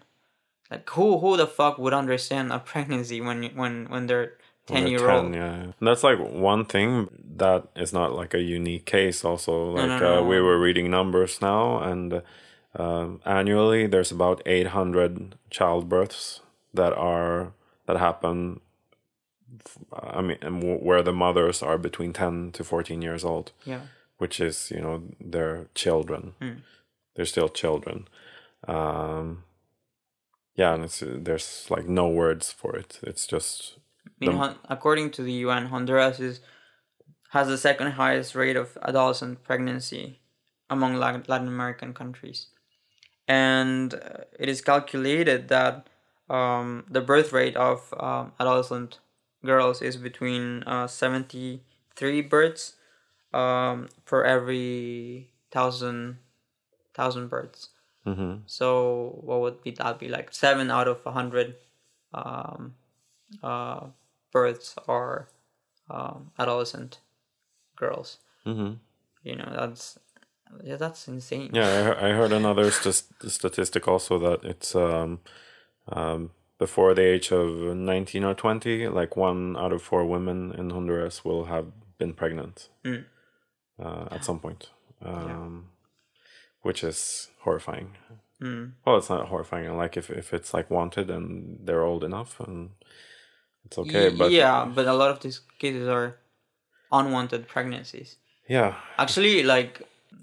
Like 0.72 0.90
who 0.90 1.20
who 1.20 1.38
the 1.38 1.48
fuck 1.48 1.78
would 1.78 1.94
understand 1.94 2.52
a 2.52 2.60
pregnancy 2.72 3.22
when 3.22 3.44
when 3.56 3.86
when 3.90 4.08
they're 4.08 4.34
10 4.68 4.78
Under 4.78 4.90
year 4.90 5.10
old? 5.10 5.34
yeah 5.36 5.54
And 5.78 5.88
that's 5.88 6.04
like 6.04 6.20
one 6.20 6.66
thing 6.66 7.10
that 7.38 7.68
is 7.76 7.92
not 7.94 8.14
like 8.16 8.34
a 8.34 8.42
unique 8.42 8.86
case 8.86 9.26
also. 9.26 9.72
Like 9.76 9.88
no, 9.90 9.96
Uh, 9.96 10.22
no. 10.22 10.24
we 10.24 10.40
were 10.40 10.58
reading 10.60 10.90
numbers 10.90 11.42
now 11.42 11.80
and 11.80 12.22
um, 12.76 13.20
annually 13.26 13.88
there's 13.88 14.12
about 14.12 14.42
800 14.46 15.36
childbirths 15.52 16.40
that 16.74 16.94
are 16.94 17.52
that 17.86 17.98
happen 17.98 18.62
i 19.94 20.22
mean 20.22 20.38
where 20.82 21.04
the 21.04 21.14
mothers 21.14 21.62
are 21.62 21.78
between 21.78 22.14
10 22.14 22.52
to 22.54 22.64
14 22.64 23.02
years 23.02 23.24
old. 23.24 23.52
Yeah. 23.66 23.82
Which 24.18 24.40
is 24.40 24.72
you 24.72 24.82
know 24.82 25.04
they're 25.20 25.68
children. 25.76 26.34
Hmm. 26.42 26.60
they're 27.16 27.26
still 27.26 27.50
children. 27.50 28.08
Um 28.68 29.44
yeah 30.56 30.74
and 30.76 30.84
it's 30.86 31.04
there's 31.06 31.66
like 31.70 31.88
no 31.88 32.08
words 32.08 32.52
for 32.52 32.76
it. 32.76 33.00
It's 33.04 33.28
just 33.28 33.78
I 34.22 34.26
mean, 34.26 34.40
The- 34.40 34.56
according 34.70 35.12
to 35.12 35.24
the 35.24 35.34
UN, 35.46 35.66
Honduras 35.68 36.20
is 36.20 36.40
has 37.32 37.48
the 37.48 37.58
second 37.58 37.92
highest 37.94 38.36
rate 38.36 38.56
of 38.56 38.78
adolescent 38.82 39.44
pregnancy 39.44 40.20
among 40.70 40.96
Latin, 40.96 41.24
Latin 41.28 41.48
American 41.48 41.94
countries, 41.94 42.48
and 43.28 43.94
uh, 43.96 44.24
it 44.40 44.48
is 44.50 44.62
calculated 44.62 45.48
that 45.50 45.88
um, 46.30 46.86
the 46.90 47.02
birth 47.02 47.34
rate 47.34 47.56
of 47.56 47.94
um, 48.00 48.32
adolescent 48.40 49.00
girls 49.46 49.82
is 49.82 49.98
between 49.98 50.64
uh, 50.64 50.88
seventy 50.88 51.64
three 51.96 52.22
births 52.22 52.76
um, 53.34 53.88
per 54.06 54.24
every 54.24 55.30
thousand 55.52 56.18
thousand 56.94 57.28
births. 57.30 57.70
hmm 58.06 58.44
So 58.46 59.20
what 59.22 59.42
would 59.42 59.62
be 59.64 59.72
that 59.72 60.00
be 60.00 60.08
like 60.10 60.34
seven 60.34 60.70
out 60.72 60.88
of 60.88 61.06
a 61.06 61.12
hundred 61.12 61.56
um, 62.14 62.76
uh, 63.42 63.88
births 64.32 64.76
are 64.88 65.28
um, 65.90 66.32
adolescent 66.38 67.00
girls. 67.76 68.18
hmm 68.44 68.74
You 69.24 69.36
know 69.36 69.50
that's 69.56 69.98
yeah 70.64 70.78
that's 70.78 71.08
insane. 71.08 71.52
Yeah, 71.54 71.96
I, 72.00 72.10
I 72.10 72.12
heard 72.12 72.32
another 72.32 72.70
st- 72.72 73.32
statistic 73.32 73.88
also 73.88 74.20
that 74.20 74.44
it's 74.44 74.76
um, 74.76 75.20
um, 75.88 76.32
before 76.66 76.94
the 76.94 77.06
age 77.16 77.32
of 77.32 77.48
19 77.76 78.24
or 78.24 78.34
20, 78.36 78.88
like 79.00 79.14
one 79.30 79.42
out 79.64 79.74
of 79.76 79.82
four 79.82 80.04
women 80.16 80.38
in 80.60 80.70
Honduras 80.76 81.26
will 81.26 81.46
have 81.54 81.66
been 82.00 82.14
pregnant 82.14 82.70
Mm. 82.84 83.04
uh, 83.86 84.06
at 84.16 84.22
some 84.26 84.40
point, 84.40 84.62
um, 85.02 85.54
which 86.66 86.84
is 86.84 87.30
horrifying. 87.46 87.90
Mm. 88.42 88.66
Well, 88.86 88.98
it's 89.00 89.10
not 89.10 89.28
horrifying. 89.34 89.78
Like 89.84 89.98
if, 90.02 90.10
if 90.10 90.34
it's 90.34 90.52
like 90.58 90.68
wanted 90.80 91.10
and 91.16 91.26
they're 91.66 91.86
old 91.92 92.04
enough, 92.04 92.32
and 92.46 92.70
it's 93.66 93.78
okay. 93.78 94.10
Y- 94.10 94.16
But 94.18 94.32
yeah, 94.32 94.66
but 94.76 94.86
a 94.88 94.94
lot 95.02 95.10
of 95.14 95.20
these 95.24 95.40
cases 95.60 95.88
are 95.88 96.08
unwanted 96.92 97.48
pregnancies. 97.48 98.10
yeah, 98.50 98.72
Actually, 98.98 99.44
like 99.56 99.74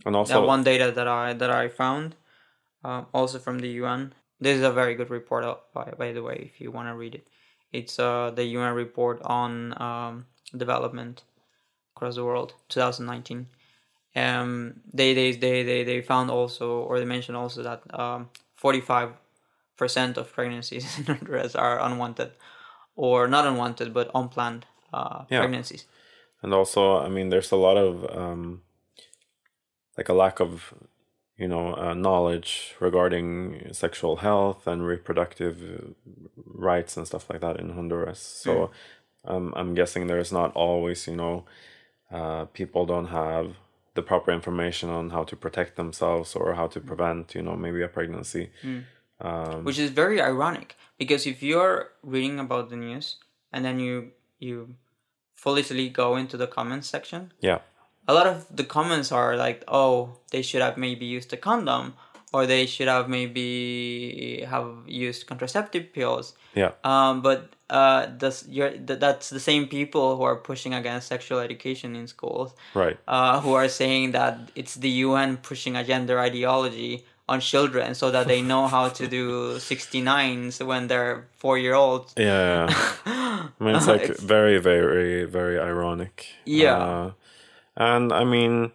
and 0.07 0.15
also 0.17 0.35
that 0.35 0.47
one 0.55 0.63
data 0.65 0.87
that 0.99 1.09
I 1.09 1.33
that 1.43 1.51
I 1.51 1.69
found, 1.83 2.09
um, 2.85 3.07
also 3.13 3.39
from 3.39 3.57
the 3.65 3.69
UN. 3.83 4.13
This 4.41 4.57
is 4.59 4.63
a 4.65 4.73
very 4.73 4.95
good 4.95 5.11
report, 5.11 5.45
uh, 5.45 5.57
by 5.75 5.93
by 5.99 6.13
the 6.13 6.23
way, 6.23 6.51
if 6.53 6.61
you 6.61 6.71
want 6.73 6.89
to 6.89 6.95
read 6.95 7.15
it. 7.15 7.29
It's 7.73 7.99
uh 7.99 8.31
the 8.35 8.45
UN 8.57 8.75
report 8.75 9.21
on 9.23 9.75
um, 9.81 10.27
development 10.57 11.23
across 11.95 12.15
the 12.17 12.25
world, 12.25 12.55
2019. 12.69 13.47
Um, 14.17 14.81
they 14.93 15.15
they 15.15 15.33
they 15.33 15.63
they 15.63 15.85
they 15.85 16.01
found 16.03 16.31
also, 16.31 16.81
or 16.81 16.99
they 16.99 17.05
mentioned 17.07 17.37
also 17.37 17.63
that 17.63 17.83
um 17.99 18.29
45 18.57 19.13
percent 19.77 20.17
of 20.19 20.33
pregnancies 20.33 20.85
in 20.99 21.05
Honduras 21.05 21.55
are 21.55 21.79
unwanted, 21.81 22.31
or 22.97 23.29
not 23.29 23.47
unwanted, 23.47 23.93
but 23.95 24.11
unplanned 24.15 24.67
uh, 24.93 25.25
Yeah. 25.31 25.41
pregnancies. 25.41 25.85
and 26.43 26.55
also 26.55 26.97
i 27.07 27.09
mean 27.09 27.29
there's 27.29 27.53
a 27.53 27.57
lot 27.69 27.77
of 27.77 27.93
um 28.17 28.63
like 29.99 30.09
a 30.09 30.17
lack 30.17 30.41
of 30.41 30.73
you 31.41 31.49
know 31.49 31.75
uh, 31.75 31.95
knowledge 31.95 32.75
regarding 32.81 33.73
sexual 33.73 34.17
health 34.17 34.67
and 34.67 34.87
reproductive 34.87 35.57
rights 36.69 36.97
and 36.97 37.07
stuff 37.07 37.29
like 37.31 37.41
that 37.41 37.59
in 37.59 37.71
honduras. 37.71 38.21
So 38.45 38.71
um, 39.25 39.53
i'm 39.57 39.75
guessing 39.75 40.07
there's 40.07 40.33
not 40.33 40.51
always 40.55 41.07
you 41.07 41.17
know 41.17 41.45
uh, 42.11 42.45
people 42.47 42.87
don't 42.87 43.07
have 43.07 43.57
the 43.95 44.03
proper 44.03 44.33
information 44.33 44.89
on 44.89 45.11
how 45.11 45.25
to 45.25 45.37
protect 45.37 45.77
themselves 45.77 46.35
or 46.35 46.55
how 46.55 46.67
to 46.67 46.81
prevent 46.81 47.35
you 47.35 47.43
know 47.43 47.57
maybe 47.57 47.83
a 47.83 47.89
pregnancy. 47.89 48.51
Um, 49.21 49.65
which 49.65 49.79
is 49.79 49.91
very 49.91 50.19
ironic 50.21 50.77
because 50.97 51.27
if 51.27 51.43
you're 51.43 51.91
reading 52.03 52.41
about 52.41 52.71
the 52.71 52.77
news 52.77 53.17
and 53.53 53.65
then 53.65 53.79
you 53.79 54.13
you 54.39 54.75
foolishly 55.35 55.91
go 55.91 56.17
into 56.17 56.37
the 56.39 56.47
comments 56.47 56.89
section 56.89 57.33
yeah 57.41 57.59
a 58.11 58.13
lot 58.19 58.27
of 58.33 58.37
the 58.61 58.67
comments 58.77 59.09
are 59.21 59.33
like 59.47 59.59
oh 59.81 59.93
they 60.33 60.43
should 60.49 60.63
have 60.67 60.77
maybe 60.87 61.07
used 61.17 61.31
a 61.39 61.41
condom 61.49 61.85
or 62.35 62.41
they 62.53 62.65
should 62.73 62.89
have 62.97 63.07
maybe 63.19 64.45
have 64.55 64.69
used 64.87 65.21
contraceptive 65.31 65.93
pills 65.93 66.27
yeah 66.63 66.73
um, 66.85 67.15
but 67.23 67.41
uh, 67.81 68.07
that's, 68.19 68.39
you're, 68.49 68.71
th- 68.87 68.99
that's 68.99 69.27
the 69.31 69.39
same 69.51 69.65
people 69.69 70.17
who 70.17 70.25
are 70.31 70.37
pushing 70.51 70.73
against 70.75 71.07
sexual 71.15 71.39
education 71.39 71.91
in 72.01 72.07
schools 72.17 72.53
right 72.75 72.97
uh, 73.07 73.41
who 73.43 73.53
are 73.61 73.69
saying 73.69 74.11
that 74.19 74.35
it's 74.61 74.75
the 74.87 74.93
UN 75.07 75.37
pushing 75.51 75.77
a 75.77 75.85
gender 75.85 76.17
ideology 76.19 76.93
on 77.29 77.39
children 77.53 77.95
so 77.95 78.11
that 78.11 78.27
they 78.27 78.41
know 78.53 78.67
how 78.67 78.89
to 78.99 79.07
do 79.07 79.55
69s 79.55 80.55
when 80.67 80.89
they're 80.89 81.29
four 81.37 81.57
year 81.59 81.75
olds. 81.75 82.13
Yeah, 82.17 82.67
yeah. 82.69 83.47
I 83.61 83.65
mean, 83.65 83.77
it's 83.77 83.87
like 83.87 84.03
It's- 84.03 84.21
very, 84.21 84.59
very, 84.59 85.25
very 85.39 85.57
ironic. 85.71 86.27
Yeah. 86.45 86.77
Uh, 86.77 87.11
and 87.89 88.13
I 88.13 88.25
mean, 88.25 88.73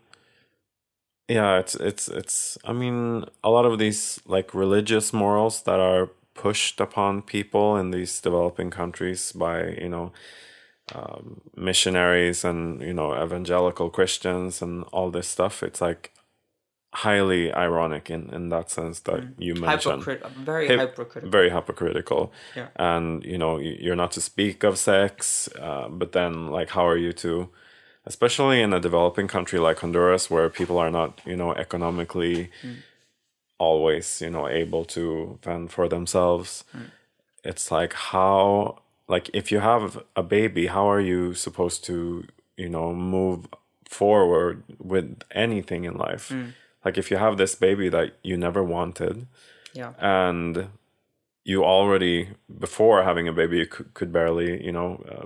yeah, 1.28 1.60
it's 1.60 1.76
it's 1.76 2.08
it's. 2.08 2.58
I 2.66 2.74
mean, 2.74 3.26
a 3.44 3.50
lot 3.50 3.66
of 3.66 3.80
these 3.80 4.20
like 4.36 4.54
religious 4.54 5.14
morals 5.14 5.62
that 5.64 5.80
are 5.80 6.10
pushed 6.34 6.82
upon 6.82 7.22
people 7.22 7.78
in 7.82 7.92
these 7.92 8.20
developing 8.22 8.70
countries 8.72 9.32
by 9.32 9.56
you 9.84 9.90
know 9.90 10.12
um, 10.94 11.42
missionaries 11.56 12.44
and 12.46 12.82
you 12.82 12.94
know 12.94 13.10
evangelical 13.24 13.90
Christians 13.90 14.62
and 14.62 14.84
all 14.92 15.10
this 15.12 15.28
stuff. 15.28 15.64
It's 15.64 15.82
like 15.82 16.12
highly 16.94 17.52
ironic 17.54 18.10
in 18.10 18.30
in 18.34 18.50
that 18.50 18.70
sense 18.72 19.02
that 19.02 19.22
you 19.38 19.54
mentioned 19.56 20.04
Hypocrit- 20.04 20.32
very 20.46 20.68
Hip- 20.68 20.80
hypocritical. 20.80 21.30
very 21.30 21.50
hypocritical 21.50 22.32
Yeah. 22.56 22.68
and 22.78 23.22
you 23.26 23.38
know 23.38 23.58
you're 23.60 23.98
not 23.98 24.12
to 24.14 24.22
speak 24.22 24.64
of 24.64 24.78
sex 24.78 25.50
uh, 25.60 25.90
but 25.90 26.14
then 26.14 26.48
like 26.58 26.70
how 26.70 26.88
are 26.88 26.96
you 27.06 27.12
to 27.26 27.50
especially 28.06 28.62
in 28.62 28.74
a 28.74 28.80
developing 28.80 29.28
country 29.28 29.60
like 29.60 29.80
Honduras, 29.80 30.30
where 30.30 30.50
people 30.50 30.78
are 30.78 30.92
not, 30.92 31.22
you 31.26 31.36
know, 31.36 31.54
economically 31.54 32.50
mm. 32.64 32.78
always, 33.58 34.22
you 34.22 34.30
know, 34.30 34.48
able 34.48 34.86
to 34.86 35.40
fend 35.42 35.72
for 35.72 35.88
themselves. 35.88 36.64
Mm. 36.76 36.92
It's 37.44 37.72
like 37.72 37.94
how, 37.94 38.80
like, 39.08 39.30
if 39.34 39.52
you 39.52 39.60
have 39.60 40.04
a 40.16 40.24
baby, 40.24 40.68
how 40.68 40.90
are 40.90 41.02
you 41.02 41.34
supposed 41.34 41.84
to, 41.86 42.26
you 42.58 42.70
know, 42.70 42.94
move 42.94 43.48
forward 43.90 44.64
with 44.80 45.22
anything 45.32 45.84
in 45.86 45.96
life? 45.98 46.30
Mm. 46.30 46.54
Like, 46.84 46.98
if 46.98 47.10
you 47.10 47.18
have 47.18 47.38
this 47.38 47.56
baby 47.56 47.90
that 47.90 48.18
you 48.24 48.38
never 48.38 48.64
wanted, 48.64 49.28
Yeah. 49.74 49.94
and 50.00 50.70
you 51.46 51.64
already 51.64 52.30
before 52.60 53.04
having 53.04 53.28
a 53.28 53.34
baby 53.34 53.58
you 53.60 53.68
could, 53.68 53.94
could 53.94 54.12
barely 54.12 54.64
you 54.66 54.72
know 54.72 55.04
uh, 55.12 55.26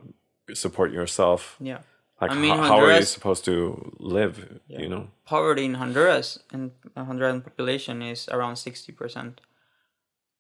support 0.54 0.92
yourself 0.92 1.56
Yeah. 1.60 1.80
Like 2.22 2.32
I 2.32 2.36
mean, 2.36 2.56
how, 2.56 2.64
how 2.64 2.80
are 2.80 2.96
you 2.96 3.04
supposed 3.04 3.46
to 3.46 3.94
live 4.00 4.60
you 4.68 4.90
know? 4.90 5.08
Poverty 5.26 5.66
in 5.66 5.76
Honduras 5.76 6.40
and 6.52 6.72
the 6.96 7.02
Honduran 7.02 7.44
population 7.44 8.02
is 8.02 8.28
around 8.30 8.58
sixty 8.58 8.92
percent. 8.92 9.42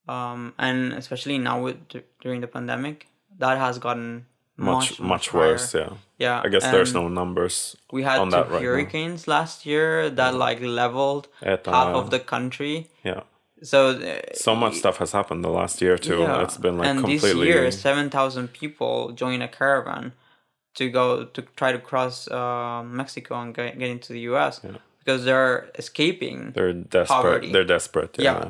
Um, 0.08 0.54
and 0.58 0.94
especially 0.94 1.38
now 1.38 1.62
with 1.62 1.78
during 2.22 2.42
the 2.42 2.48
pandemic, 2.48 3.08
that 3.38 3.58
has 3.58 3.78
gotten 3.78 4.26
much 4.58 5.00
much 5.00 5.00
much, 5.00 5.34
worse 5.34 5.74
yeah. 5.74 5.90
Yeah, 6.18 6.42
i 6.44 6.50
guess 6.50 6.64
there's 6.64 6.94
no 6.94 7.08
numbers 7.08 7.78
We 7.94 8.04
had 8.04 8.20
on 8.20 8.28
two 8.28 8.32
that 8.32 8.50
right 8.50 8.62
now. 8.62 8.68
hurricanes 8.68 9.28
last 9.28 9.66
year 9.66 10.10
that 10.10 10.36
like 10.36 10.60
leveled 10.60 11.30
half 11.42 11.68
of 11.96 12.10
the 12.10 12.20
country. 12.20 12.90
yeah. 13.04 13.22
So 13.62 13.90
uh, 13.92 14.22
so 14.34 14.56
much 14.56 14.76
stuff 14.76 14.98
has 14.98 15.12
happened 15.12 15.44
the 15.44 15.50
last 15.50 15.82
year 15.82 15.98
too. 15.98 16.20
yeah. 16.20 16.44
it's 16.44 16.58
been 16.58 16.78
like 16.78 16.88
and 16.88 17.00
completely 17.00 17.48
this 17.48 17.56
year, 17.56 17.72
seven 17.72 18.10
thousand 18.10 18.54
people 18.54 19.12
joined 19.12 19.44
a 19.44 19.48
caravan 19.48 20.14
to 20.76 20.90
go 20.90 21.26
to 21.26 21.42
try 21.56 21.72
to 21.72 21.80
cross 21.80 22.28
uh, 22.30 22.84
Mexico 22.84 23.42
and 23.42 23.54
get, 23.54 23.78
get 23.78 23.90
into 23.90 24.14
the 24.14 24.22
U.S. 24.32 24.62
because 25.00 25.26
they're 25.26 25.70
escaping. 25.76 26.52
they're 26.54 26.74
desperate 26.74 27.08
poverty. 27.08 27.52
they're 27.52 27.66
desperate 27.66 28.16
yeah, 28.18 28.24
Yeah. 28.24 28.50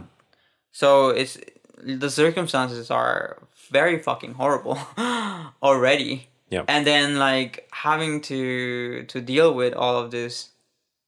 So 0.72 1.10
it's 1.10 1.38
the 1.82 2.10
circumstances 2.10 2.92
are 2.92 3.42
very 3.72 4.00
fucking 4.00 4.34
horrible 4.34 4.78
already. 5.64 6.28
Yeah. 6.50 6.64
And 6.68 6.86
then 6.86 7.18
like 7.18 7.68
having 7.72 8.22
to 8.22 9.04
to 9.06 9.22
deal 9.22 9.54
with 9.54 9.74
all 9.74 9.98
of 9.98 10.12
this 10.12 10.50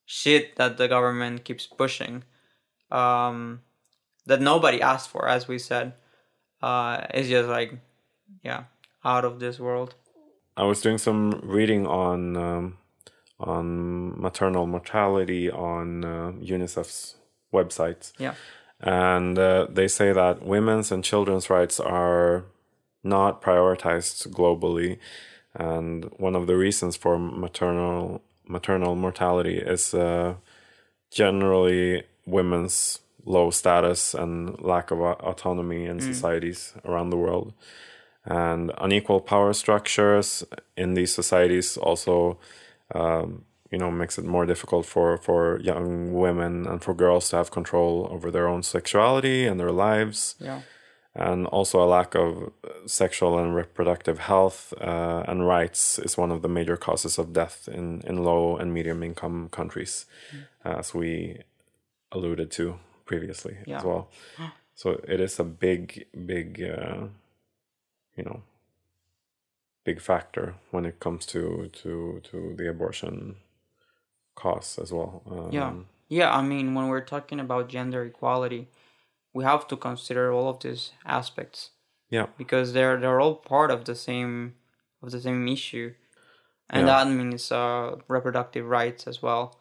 shit 0.06 0.56
that 0.58 0.78
the 0.78 0.88
government 0.88 1.43
keeps 1.43 1.65
pushing, 1.65 2.24
um, 2.91 3.62
that 4.26 4.41
nobody 4.41 4.82
asked 4.82 5.10
for, 5.10 5.28
as 5.28 5.47
we 5.47 5.58
said, 5.58 5.93
uh, 6.62 7.06
is 7.13 7.30
just 7.30 7.50
like, 7.50 7.74
yeah, 8.43 8.65
out 9.04 9.26
of 9.26 9.39
this 9.39 9.60
world. 9.60 9.95
I 10.58 10.64
was 10.64 10.82
doing 10.82 10.98
some 10.98 11.42
reading 11.44 11.88
on 11.88 12.38
um, 12.38 12.78
on 13.40 14.20
maternal 14.22 14.68
mortality 14.68 15.50
on 15.50 16.06
uh, 16.06 16.32
UNICEF's 16.40 17.16
website. 17.54 18.14
Yeah. 18.20 18.36
and 18.80 19.38
uh, 19.38 19.68
they 19.70 19.88
say 19.88 20.12
that 20.14 20.44
women's 20.44 20.92
and 20.92 21.04
children's 21.04 21.50
rights 21.50 21.80
are 21.80 22.46
not 23.04 23.42
prioritized 23.42 24.28
globally 24.30 24.98
and 25.54 26.06
one 26.18 26.36
of 26.36 26.48
the 26.48 26.56
reasons 26.56 26.96
for 26.96 27.18
maternal 27.20 28.22
maternal 28.48 28.96
mortality 28.96 29.58
is 29.58 29.94
uh, 29.94 30.36
generally 31.12 32.04
women's 32.26 33.00
low 33.26 33.52
status 33.52 34.14
and 34.14 34.60
lack 34.62 34.92
of 34.92 35.00
autonomy 35.00 35.86
in 35.86 36.00
societies 36.00 36.74
around 36.86 37.10
the 37.12 37.18
world 37.18 37.54
and 38.26 38.72
unequal 38.78 39.20
power 39.22 39.54
structures 39.54 40.44
in 40.78 40.94
these 40.94 41.14
societies 41.14 41.78
also 41.78 42.38
um, 42.94 43.44
you 43.72 43.78
know 43.80 43.90
makes 43.92 44.18
it 44.18 44.26
more 44.26 44.46
difficult 44.46 44.86
for 44.86 45.18
for 45.18 45.60
young 45.62 46.14
women 46.14 46.68
and 46.68 46.84
for 46.84 46.94
girls 46.94 47.30
to 47.30 47.36
have 47.38 47.50
control 47.52 48.08
over 48.12 48.30
their 48.32 48.48
own 48.48 48.64
sexuality 48.64 49.48
and 49.48 49.60
their 49.60 49.72
lives 49.72 50.36
Yeah. 50.40 50.62
and 51.16 51.48
also 51.48 51.80
a 51.84 51.90
lack 51.98 52.16
of 52.16 52.52
sexual 52.86 53.38
and 53.40 53.56
reproductive 53.56 54.20
health 54.20 54.74
uh, 54.80 55.24
and 55.28 55.48
rights 55.48 56.00
is 56.00 56.18
one 56.18 56.32
of 56.36 56.42
the 56.42 56.48
major 56.50 56.78
causes 56.78 57.18
of 57.20 57.34
death 57.34 57.68
in, 57.68 58.02
in 58.10 58.24
low 58.24 58.58
and 58.58 58.74
medium 58.74 59.04
income 59.04 59.50
countries, 59.50 60.06
as 60.64 60.94
we 60.94 61.38
alluded 62.12 62.50
to 62.52 62.76
previously 63.06 63.56
as 63.78 63.84
well. 63.84 64.10
So 64.76 64.90
it 65.08 65.20
is 65.20 65.40
a 65.40 65.44
big, 65.44 66.06
big, 66.26 66.62
uh, 66.64 67.08
you 68.15 68.24
know, 68.24 68.43
big 69.84 70.00
factor 70.02 70.56
when 70.71 70.86
it 70.86 71.00
comes 71.00 71.26
to 71.28 71.69
to 71.74 72.21
to 72.24 72.56
the 72.58 72.69
abortion 72.69 73.36
costs 74.36 74.78
as 74.80 74.91
well. 74.91 75.21
Um, 75.26 75.52
Yeah. 75.52 75.74
Yeah, 76.10 76.36
I 76.36 76.41
mean, 76.41 76.74
when 76.76 76.88
we're 76.89 77.06
talking 77.06 77.39
about 77.39 77.69
gender 77.69 78.04
equality, 78.04 78.67
we 79.34 79.45
have 79.45 79.65
to 79.67 79.78
consider 79.78 80.34
all 80.34 80.50
of 80.50 80.60
these 80.60 80.91
aspects 81.06 81.71
yeah, 82.10 82.28
because 82.38 82.74
they're 82.74 83.00
they're 83.00 83.21
all 83.21 83.36
part 83.36 83.71
of 83.71 83.86
the 83.86 83.95
same 83.95 84.56
of 85.02 85.12
the 85.12 85.21
same 85.21 85.47
issue, 85.47 85.93
and 86.69 86.86
Yeah. 86.88 87.04
that 87.06 87.08
means 87.12 87.50
uh, 87.52 87.95
reproductive 88.10 88.65
rights 88.67 89.08
as 89.08 89.21
well. 89.21 89.58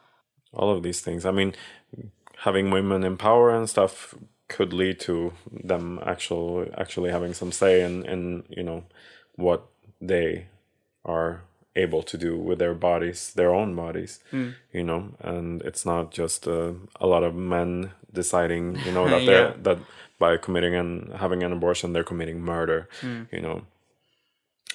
all 0.52 0.70
of 0.76 0.82
these 0.82 1.00
things. 1.00 1.24
I 1.24 1.30
mean, 1.30 1.54
having 2.38 2.72
women 2.72 3.04
in 3.04 3.16
power 3.16 3.50
and 3.54 3.70
stuff 3.70 4.14
could 4.50 4.72
lead 4.72 5.00
to 5.00 5.32
them 5.50 5.98
actual 6.04 6.66
actually 6.76 7.10
having 7.10 7.32
some 7.40 7.52
say 7.52 7.82
in 7.82 8.04
in 8.04 8.44
you 8.48 8.62
know 8.62 8.84
what 9.36 9.60
they 10.00 10.46
are 11.04 11.42
able 11.76 12.02
to 12.02 12.18
do 12.18 12.36
with 12.36 12.58
their 12.58 12.74
bodies, 12.74 13.32
their 13.34 13.54
own 13.54 13.74
bodies, 13.74 14.20
you 14.72 14.84
know, 14.84 15.14
and 15.20 15.62
it's 15.62 15.86
not 15.86 16.10
just 16.10 16.48
uh, 16.48 16.72
a 17.00 17.06
lot 17.06 17.22
of 17.22 17.34
men 17.34 17.92
deciding, 18.12 18.76
you 18.84 18.92
know, 18.92 19.08
that 19.12 19.24
they're 19.26 19.54
that 19.62 19.78
by 20.18 20.36
committing 20.36 20.74
and 20.74 21.12
having 21.14 21.42
an 21.42 21.52
abortion 21.52 21.92
they're 21.92 22.10
committing 22.12 22.40
murder, 22.40 22.88
you 23.32 23.40
know. 23.40 23.62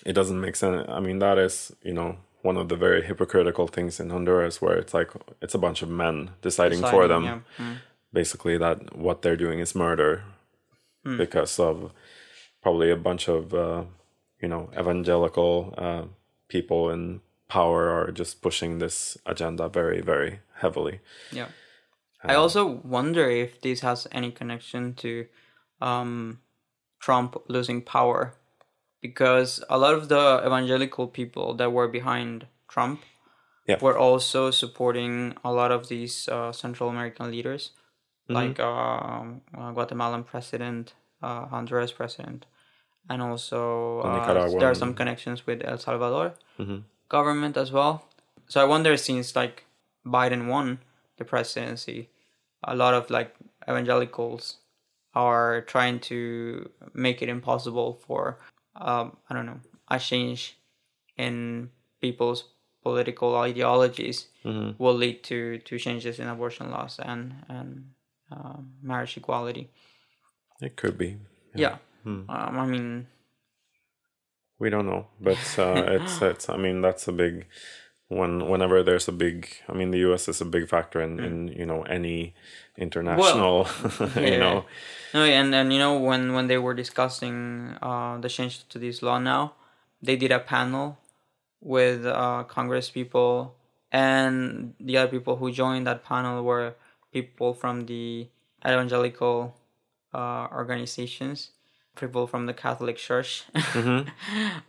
It 0.06 0.14
doesn't 0.14 0.40
make 0.40 0.56
sense. 0.56 0.86
I 0.88 1.00
mean, 1.00 1.20
that 1.20 1.38
is, 1.38 1.72
you 1.82 1.94
know, 1.94 2.18
one 2.44 2.58
of 2.58 2.70
the 2.70 2.76
very 2.76 3.02
hypocritical 3.02 3.68
things 3.68 4.00
in 4.00 4.12
Honduras 4.12 4.62
where 4.62 4.78
it's 4.78 4.94
like 4.94 5.10
it's 5.42 5.56
a 5.56 5.58
bunch 5.58 5.82
of 5.82 5.90
men 5.90 6.30
deciding, 6.42 6.80
for 6.82 7.08
them 7.08 7.24
yeah. 7.24 7.40
Mm. 7.58 7.78
Basically 8.16 8.58
that 8.58 8.78
what 9.06 9.22
they're 9.22 9.44
doing 9.46 9.60
is 9.60 9.76
murder 9.76 10.24
because 11.18 11.60
of 11.60 11.92
probably 12.64 12.90
a 12.90 12.98
bunch 13.08 13.28
of 13.30 13.54
uh, 13.54 13.84
you 14.42 14.48
know 14.48 14.70
evangelical 14.74 15.74
uh, 15.78 16.04
people 16.48 16.90
in 16.90 17.22
power 17.48 17.82
are 17.98 18.12
just 18.12 18.42
pushing 18.42 18.80
this 18.80 19.18
agenda 19.26 19.70
very 19.70 20.02
very 20.02 20.40
heavily 20.62 21.00
Yeah. 21.32 21.50
I 22.24 22.34
also 22.34 22.82
wonder 22.84 23.30
if 23.30 23.62
this 23.62 23.82
has 23.82 24.08
any 24.12 24.32
connection 24.32 24.96
to 24.96 25.28
um, 25.80 26.40
Trump 27.00 27.36
losing 27.48 27.84
power 27.86 28.34
because 29.02 29.64
a 29.70 29.78
lot 29.78 29.94
of 29.94 30.10
the 30.10 30.42
evangelical 30.46 31.06
people 31.08 31.54
that 31.60 31.70
were 31.72 31.88
behind 31.88 32.48
Trump 32.68 33.00
Yeah. 33.70 33.78
were 33.82 33.98
also 33.98 34.50
supporting 34.52 35.38
a 35.44 35.52
lot 35.54 35.72
of 35.72 35.88
these 35.88 36.28
uh, 36.36 36.52
Central 36.52 36.90
American 36.90 37.30
leaders, 37.30 37.72
like 38.30 38.60
um, 38.60 39.42
uh, 39.58 39.72
Guatemalan 39.72 40.24
president, 40.24 40.94
uh, 41.22 41.46
Honduras 41.48 41.92
president, 41.92 42.46
and 43.10 43.22
also 43.22 44.02
uh, 44.02 44.26
there 44.60 44.70
are 44.70 44.76
some 44.76 44.94
connections 44.96 45.46
with 45.46 45.62
El 45.64 45.78
Salvador 45.78 46.34
Mhm. 46.60 46.84
government 47.10 47.58
as 47.58 47.72
well. 47.72 48.08
So 48.48 48.62
I 48.62 48.66
wonder 48.66 48.98
since 48.98 49.36
like 49.36 49.66
Biden 50.06 50.48
won 50.48 50.80
the 51.18 51.26
presidency, 51.26 52.10
a 52.64 52.76
lot 52.76 52.94
of 52.94 53.10
like 53.10 53.36
evangelicals 53.70 54.58
are 55.14 55.62
trying 55.62 56.00
to 56.00 56.70
make 56.94 57.22
it 57.22 57.30
impossible 57.30 57.94
for 58.06 58.38
um, 58.76 59.16
I 59.30 59.34
don't 59.36 59.46
know 59.46 59.60
a 59.90 60.00
change 60.00 60.58
in 61.18 61.70
people's 62.02 62.44
political 62.84 63.36
ideologies 63.38 64.28
Mhm. 64.44 64.76
will 64.78 64.94
lead 64.94 65.24
to 65.24 65.60
to 65.60 65.78
changes 65.80 66.20
in 66.20 66.28
abortion 66.28 66.70
laws 66.72 67.00
and 67.00 67.34
and 67.48 67.92
uh, 68.32 68.58
marriage 68.82 69.18
equality. 69.18 69.70
it 70.62 70.76
could 70.76 70.98
be. 70.98 71.18
Yeah, 71.54 71.78
um, 72.06 72.26
I 72.30 72.66
mean 72.66 73.08
we 74.58 74.70
don't 74.70 74.86
know 74.86 75.08
but 75.20 75.38
uh, 75.60 75.84
it's 75.88 76.22
it's 76.22 76.50
i 76.50 76.56
mean 76.56 76.82
that's 76.82 77.08
a 77.08 77.12
big 77.12 77.46
when 78.08 78.48
whenever 78.48 78.84
there's 78.84 79.08
a 79.08 79.12
big 79.12 79.50
i 79.68 79.74
mean 79.74 79.92
the 79.92 80.00
us 80.00 80.30
is 80.30 80.40
a 80.40 80.46
big 80.46 80.70
factor 80.70 81.02
in 81.02 81.20
in 81.20 81.48
you 81.50 81.66
know 81.66 81.82
any 81.84 82.34
international 82.78 83.68
you 84.16 84.22
yeah. 84.22 84.38
know. 84.38 84.66
No, 85.14 85.24
and 85.24 85.56
and 85.56 85.72
you 85.72 85.80
know 85.80 85.98
when 85.98 86.34
when 86.34 86.48
they 86.48 86.58
were 86.58 86.74
discussing 86.74 87.78
uh, 87.82 88.18
the 88.20 88.28
change 88.28 88.68
to 88.68 88.80
this 88.80 89.02
law 89.02 89.18
now, 89.18 89.54
they 90.02 90.18
did 90.18 90.32
a 90.32 90.40
panel 90.40 90.98
with 91.62 92.06
uh, 92.06 92.44
Congress 92.44 92.90
people, 92.90 93.56
and 93.92 94.74
the 94.80 94.98
other 94.98 95.10
people 95.10 95.38
who 95.38 95.52
joined 95.52 95.88
that 95.88 96.04
panel 96.04 96.44
were 96.44 96.76
people 97.16 97.54
from 97.54 97.86
the 97.92 98.28
evangelical 98.66 99.56
uh, 100.14 100.48
organizations, 100.52 101.52
people 101.96 102.28
from 102.28 102.46
the 102.50 102.54
Catholic 102.54 102.98
Church, 102.98 103.44
Mm-hmm. 103.56 104.02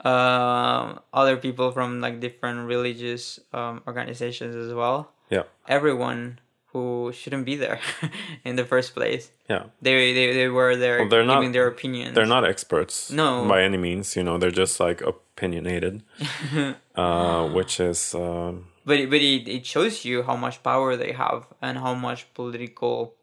um, 0.10 1.00
other 1.12 1.36
people 1.36 1.68
from 1.76 2.00
like 2.00 2.20
different 2.26 2.68
religious 2.74 3.40
um, 3.52 3.82
organizations 3.90 4.54
as 4.54 4.70
well. 4.72 5.10
Yeah. 5.30 5.44
Everyone 5.66 6.38
who 6.72 7.10
shouldn't 7.18 7.46
be 7.46 7.56
there 7.56 7.80
in 8.48 8.54
the 8.60 8.64
first 8.72 8.94
place. 8.94 9.24
Yeah. 9.50 9.64
They 9.82 10.12
they, 10.18 10.26
they 10.38 10.48
were 10.58 10.76
there 10.76 10.98
Well, 11.00 11.08
they're 11.10 11.24
not- 11.26 11.36
giving 11.40 11.52
their 11.56 11.66
opinions. 11.74 12.14
They're 12.14 12.32
not 12.36 12.44
experts. 12.52 13.10
No. 13.10 13.28
By 13.48 13.62
any 13.68 13.78
means. 13.88 14.14
You 14.16 14.22
know, 14.26 14.38
they're 14.38 14.58
just 14.64 14.78
like 14.78 15.00
opinionated, 15.12 16.02
uh, 16.94 17.42
which 17.56 17.80
is. 17.80 18.14
Um, 18.14 18.66
But 18.86 18.98
it- 19.00 19.10
but 19.10 19.20
it, 19.20 19.48
it 19.48 19.66
shows 19.66 20.04
you 20.04 20.22
how 20.22 20.36
much 20.36 20.62
power 20.62 20.96
they 20.96 21.12
have 21.12 21.46
and 21.60 21.78
how 21.78 21.94
much 21.94 22.32
political 22.34 23.14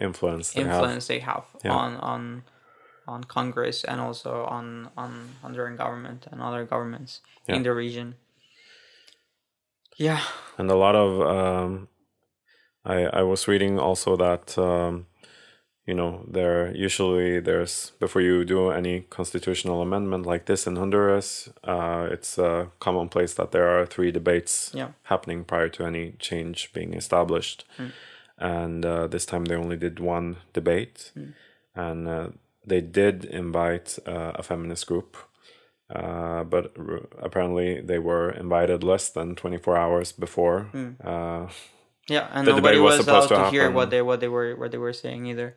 influence 0.00 0.52
they 0.52 0.62
have. 0.62 0.72
influence 0.72 1.06
they 1.06 1.20
have 1.20 1.44
Yeah. 1.64 1.76
on 1.76 1.96
on 2.12 2.42
on 3.06 3.24
Congress 3.24 3.84
and 3.84 4.00
also 4.00 4.44
on 4.44 4.88
on 4.96 5.10
on 5.44 5.52
their 5.52 5.68
government 5.76 6.26
and 6.30 6.40
other 6.40 6.64
governments 6.64 7.20
Yeah. 7.48 7.56
in 7.56 7.62
the 7.62 7.72
region. 7.74 8.14
Yeah. 9.98 10.20
and 10.58 10.70
a 10.70 10.74
lot 10.76 10.94
of 10.96 11.20
um, 11.20 11.88
I 12.84 13.04
I 13.20 13.22
was 13.22 13.46
reading 13.48 13.78
also 13.78 14.16
that 14.16 14.56
um, 14.58 15.06
you 15.86 15.94
know 15.94 16.24
there 16.30 16.70
usually 16.76 17.40
there's 17.40 17.92
before 18.00 18.22
you 18.22 18.44
do 18.44 18.70
any 18.70 19.00
constitutional 19.10 19.82
amendment 19.82 20.26
like 20.26 20.44
this 20.46 20.66
in 20.66 20.76
Honduras, 20.76 21.48
uh, 21.64 22.08
it's 22.10 22.38
uh, 22.38 22.66
commonplace 22.80 23.34
that 23.34 23.50
there 23.50 23.68
are 23.68 23.86
three 23.86 24.12
debates 24.12 24.70
Yeah. 24.74 24.88
happening 25.04 25.44
prior 25.44 25.68
to 25.70 25.84
any 25.84 26.12
change 26.18 26.72
being 26.72 26.94
established, 26.94 27.64
and 28.38 28.84
uh, 28.84 29.06
this 29.08 29.26
time 29.26 29.44
they 29.46 29.56
only 29.56 29.76
did 29.76 29.98
one 30.00 30.36
debate, 30.52 31.12
and 31.74 32.08
uh, 32.08 32.28
they 32.66 32.80
did 32.80 33.24
invite 33.24 33.98
uh, 34.06 34.32
a 34.34 34.42
feminist 34.42 34.86
group. 34.86 35.16
Uh, 35.94 36.42
but 36.44 36.72
r- 36.78 37.02
apparently 37.20 37.80
they 37.82 37.98
were 37.98 38.30
invited 38.30 38.82
less 38.82 39.10
than 39.10 39.34
24 39.34 39.76
hours 39.76 40.12
before. 40.12 40.68
Uh, 41.04 41.48
Yeah, 42.08 42.28
and 42.32 42.46
The 42.46 42.52
nobody 42.52 42.78
was 42.78 42.96
was, 42.98 43.04
supposed 43.04 43.32
out 43.32 43.38
to 43.38 43.44
to, 43.44 43.50
hear 43.50 43.70
what 43.70 43.90
they 43.90 44.00
what 44.02 44.20
they 44.20 44.28
were 44.28 44.56
what 44.56 44.70
they 44.70 44.78
were 44.78 44.92
saying 44.94 45.26
either. 45.26 45.56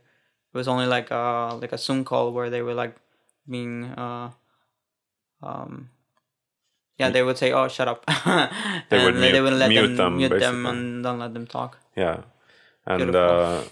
It 0.55 0.57
was 0.57 0.69
only 0.69 0.85
like 0.85 1.11
a 1.11 1.59
like 1.59 1.73
a 1.73 1.77
Zoom 1.77 2.05
call 2.05 2.31
where 2.31 2.49
they 2.49 2.61
were 2.61 2.73
like 2.73 2.95
being 3.43 3.91
uh 3.91 4.31
um 5.43 5.89
yeah 6.97 7.09
they 7.09 7.21
would 7.21 7.37
say 7.37 7.51
oh 7.51 7.67
shut 7.67 7.89
up 7.89 8.05
They 8.87 8.97
and 8.97 9.03
would 9.03 9.15
they 9.19 9.41
would 9.41 9.51
let 9.51 9.67
mute 9.67 9.87
them, 9.87 9.97
them, 9.97 10.15
mute 10.15 10.39
them 10.39 10.65
and 10.65 11.03
don't 11.03 11.19
let 11.19 11.33
them 11.33 11.45
talk. 11.45 11.79
Yeah, 11.97 12.23
and 12.85 13.13
uh, 13.13 13.63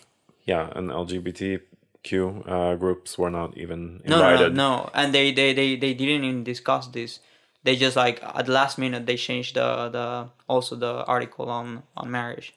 yeah, 0.43 0.71
and 0.75 0.89
LGBTQ 0.89 2.43
uh, 2.47 2.75
groups 2.75 3.17
were 3.17 3.29
not 3.29 3.55
even 3.57 4.01
No, 4.03 4.19
no, 4.19 4.35
no, 4.35 4.49
no, 4.49 4.89
and 4.93 5.13
they, 5.13 5.31
they 5.31 5.53
they 5.53 5.77
they 5.77 5.93
didn't 5.93 6.25
even 6.25 6.43
discuss 6.43 6.87
this. 6.87 7.19
They 7.63 7.77
just 7.77 7.95
like 7.95 8.19
at 8.23 8.47
the 8.47 8.51
last 8.51 8.77
minute 8.77 9.05
they 9.05 9.15
changed 9.15 9.55
the 9.55 9.87
the 9.87 10.29
also 10.49 10.75
the 10.75 11.05
article 11.05 11.49
on 11.49 11.83
on 11.95 12.11
marriage. 12.11 12.53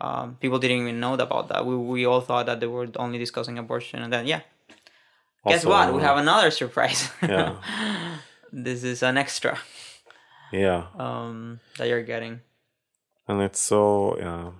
Um, 0.00 0.36
people 0.40 0.58
didn't 0.58 0.80
even 0.82 0.98
know 1.00 1.14
about 1.14 1.48
that. 1.48 1.66
We 1.66 1.76
we 1.76 2.06
all 2.06 2.20
thought 2.22 2.46
that 2.46 2.60
they 2.60 2.66
were 2.66 2.88
only 2.96 3.18
discussing 3.18 3.58
abortion, 3.58 4.02
and 4.02 4.10
then 4.12 4.26
yeah, 4.26 4.40
guess 5.46 5.64
what? 5.64 5.92
We 5.94 6.00
have 6.02 6.16
another 6.18 6.50
surprise. 6.50 7.10
Yeah, 7.22 7.56
this 8.52 8.82
is 8.84 9.02
an 9.02 9.16
extra 9.18 9.58
yeah, 10.52 10.86
um, 10.98 11.60
that 11.78 11.88
you're 11.88 12.02
getting. 12.02 12.40
and 13.28 13.40
it's 13.42 13.60
so 13.60 14.16
yeah, 14.18 14.50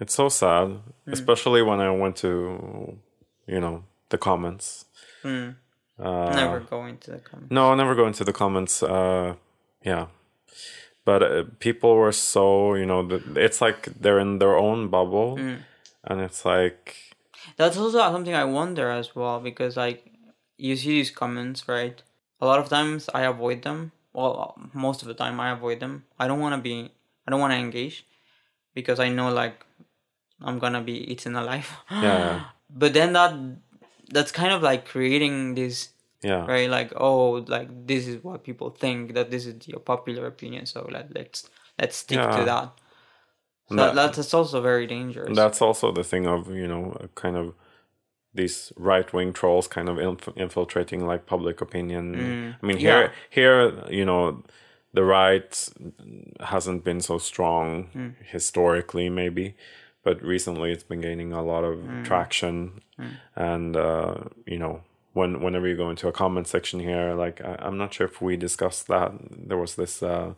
it's 0.00 0.14
so 0.14 0.28
sad, 0.28 0.68
Hmm. 1.04 1.12
especially 1.12 1.62
when 1.62 1.80
I 1.80 1.90
went 1.90 2.16
to, 2.16 2.98
you 3.46 3.60
know, 3.60 3.84
the 4.10 4.18
comments. 4.18 4.84
Mm. 5.24 5.54
Uh, 5.98 6.30
Never 6.34 6.60
go 6.60 6.84
into 6.86 7.10
the 7.10 7.18
comments. 7.18 7.50
No, 7.50 7.74
never 7.74 7.94
go 7.94 8.06
into 8.06 8.24
the 8.24 8.32
comments. 8.32 8.82
Uh, 8.82 9.34
yeah, 9.84 10.06
but 11.08 11.20
uh, 11.22 11.44
people 11.66 11.92
were 12.02 12.12
so 12.34 12.44
you 12.80 12.86
know, 12.90 13.00
it's 13.46 13.60
like 13.66 13.80
they're 14.02 14.20
in 14.26 14.32
their 14.42 14.56
own 14.66 14.80
bubble, 14.96 15.30
Mm. 15.40 15.58
and 16.08 16.16
it's 16.26 16.42
like 16.54 16.84
That's 17.56 17.78
also 17.82 17.98
something 18.14 18.34
I 18.44 18.44
wonder 18.60 18.86
as 19.00 19.08
well 19.16 19.36
because 19.48 19.72
like 19.84 20.00
you 20.66 20.76
see 20.76 20.92
these 20.98 21.12
comments, 21.22 21.60
right? 21.76 21.96
A 22.40 22.46
lot 22.50 22.58
of 22.62 22.66
times 22.76 23.00
I 23.20 23.22
avoid 23.34 23.58
them. 23.62 23.78
Well, 24.12 24.54
most 24.86 24.98
of 25.02 25.08
the 25.08 25.14
time 25.24 25.36
I 25.46 25.48
avoid 25.56 25.78
them. 25.80 25.94
I 26.22 26.24
don't 26.28 26.40
want 26.44 26.54
to 26.58 26.62
be. 26.70 26.74
I 27.24 27.30
don't 27.30 27.40
want 27.44 27.52
to 27.56 27.60
engage 27.66 27.96
because 28.78 28.98
I 29.06 29.08
know 29.16 29.28
like 29.42 29.56
I'm 30.46 30.58
gonna 30.58 30.82
be 30.92 30.96
eaten 31.12 31.34
alive. 31.42 31.68
yeah, 31.90 32.52
But 32.82 32.90
then 32.92 33.10
that 33.18 33.32
that's 34.14 34.32
kind 34.40 34.52
of 34.56 34.60
like 34.70 34.82
creating 34.94 35.54
this 35.60 35.76
yeah, 36.22 36.46
right? 36.46 36.68
Like 36.68 36.92
oh 36.96 37.44
like 37.46 37.68
this 37.86 38.06
is 38.06 38.22
what 38.24 38.44
people 38.44 38.70
think 38.70 39.14
that 39.14 39.30
this 39.30 39.46
is 39.46 39.68
your 39.68 39.80
popular 39.80 40.26
opinion 40.26 40.66
so 40.66 40.88
let, 40.90 41.14
let's 41.14 41.48
let's 41.78 41.96
stick 41.96 42.18
to 42.18 42.44
that. 42.44 42.72
So 43.68 43.74
That- 43.76 43.94
that, 43.94 44.14
that's 44.14 44.32
also 44.34 44.62
very 44.62 44.86
dangerous. 44.86 45.36
That's 45.36 45.60
also 45.60 45.92
the 45.92 46.04
thing 46.04 46.26
of 46.26 46.50
you 46.50 46.66
know 46.66 46.96
kind 47.14 47.36
of 47.36 47.54
these 48.34 48.72
right 48.76 49.12
wing 49.12 49.32
trolls 49.32 49.66
kind 49.66 49.88
of 49.88 49.98
inf- 49.98 50.36
infiltrating 50.36 51.06
like 51.06 51.26
public 51.26 51.60
opinion. 51.60 52.14
Mm. 52.14 52.56
I 52.62 52.66
mean 52.66 52.78
here 52.78 53.02
Yeah. 53.02 53.10
here 53.30 53.84
you 53.90 54.04
know 54.04 54.42
the 54.94 55.04
right 55.04 55.68
hasn't 56.40 56.82
been 56.84 57.00
so 57.00 57.18
strong 57.18 57.90
mm. 57.94 58.14
historically 58.24 59.08
maybe, 59.08 59.54
but 60.02 60.22
recently 60.22 60.72
it's 60.72 60.84
been 60.84 61.00
gaining 61.00 61.32
a 61.32 61.42
lot 61.42 61.62
of 61.64 61.78
mm. 61.78 62.04
traction, 62.04 62.80
and 63.36 63.76
uh, 63.76 64.14
you 64.46 64.58
know. 64.58 64.82
When, 65.14 65.40
whenever 65.40 65.66
you 65.66 65.76
go 65.76 65.90
into 65.90 66.06
a 66.08 66.12
comment 66.12 66.46
section 66.46 66.80
here, 66.80 67.14
like 67.14 67.40
I, 67.40 67.56
I'm 67.60 67.78
not 67.78 67.94
sure 67.94 68.06
if 68.06 68.20
we 68.20 68.36
discussed 68.36 68.86
that. 68.88 69.12
There 69.30 69.58
was 69.58 69.74
this 69.74 70.02
uh, 70.02 70.34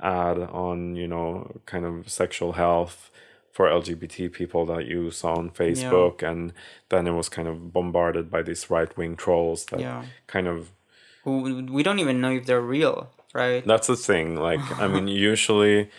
ad 0.00 0.38
on 0.38 0.96
you 0.96 1.06
know 1.08 1.60
kind 1.66 1.84
of 1.84 2.08
sexual 2.08 2.52
health 2.52 3.10
for 3.52 3.66
LGBT 3.68 4.32
people 4.32 4.64
that 4.66 4.86
you 4.86 5.10
saw 5.10 5.34
on 5.34 5.50
Facebook, 5.50 6.22
and 6.22 6.52
then 6.88 7.06
it 7.06 7.12
was 7.12 7.28
kind 7.28 7.46
of 7.48 7.72
bombarded 7.72 8.30
by 8.30 8.42
these 8.42 8.70
right 8.70 8.96
wing 8.96 9.14
trolls 9.16 9.66
that 9.66 9.80
Yeah. 9.80 10.04
kind 10.26 10.46
of 10.46 10.70
who 11.24 11.64
we 11.70 11.82
don't 11.82 11.98
even 12.00 12.20
know 12.20 12.32
if 12.32 12.46
they're 12.46 12.60
real 12.60 13.10
right 13.34 13.64
that's 13.66 13.86
the 13.86 13.96
thing. 13.96 14.36
Like 14.36 14.60
I 14.80 14.88
mean, 14.88 15.08
usually 15.32 15.90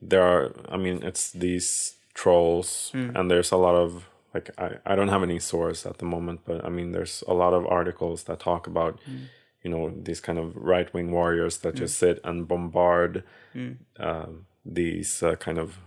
there 0.00 0.22
are. 0.22 0.52
I 0.68 0.76
mean, 0.76 1.02
it's 1.02 1.30
these 1.32 1.96
trolls, 2.14 2.90
and 2.92 3.30
there's 3.30 3.50
a 3.52 3.56
lot 3.56 3.74
of 3.74 4.04
like 4.34 4.50
I 4.58 4.68
I 4.84 4.94
don't 4.96 5.08
have 5.08 5.22
any 5.22 5.38
source 5.38 5.86
at 5.86 5.98
the 5.98 6.04
moment, 6.04 6.40
but 6.44 6.64
I 6.64 6.68
mean, 6.68 6.92
there's 6.92 7.24
a 7.26 7.34
lot 7.34 7.52
of 7.54 7.66
articles 7.66 8.24
that 8.24 8.40
talk 8.40 8.66
about. 8.66 8.98
You 9.64 9.70
know 9.70 9.90
these 9.90 10.20
kind 10.20 10.38
of 10.38 10.54
right 10.54 10.92
wing 10.94 11.10
warriors 11.10 11.58
that 11.58 11.74
just 11.74 11.98
sit 11.98 12.20
and 12.24 12.46
bombard 12.46 13.24
um, 13.98 14.46
these 14.64 15.20
uh, 15.22 15.34
kind 15.34 15.58
of 15.58 15.78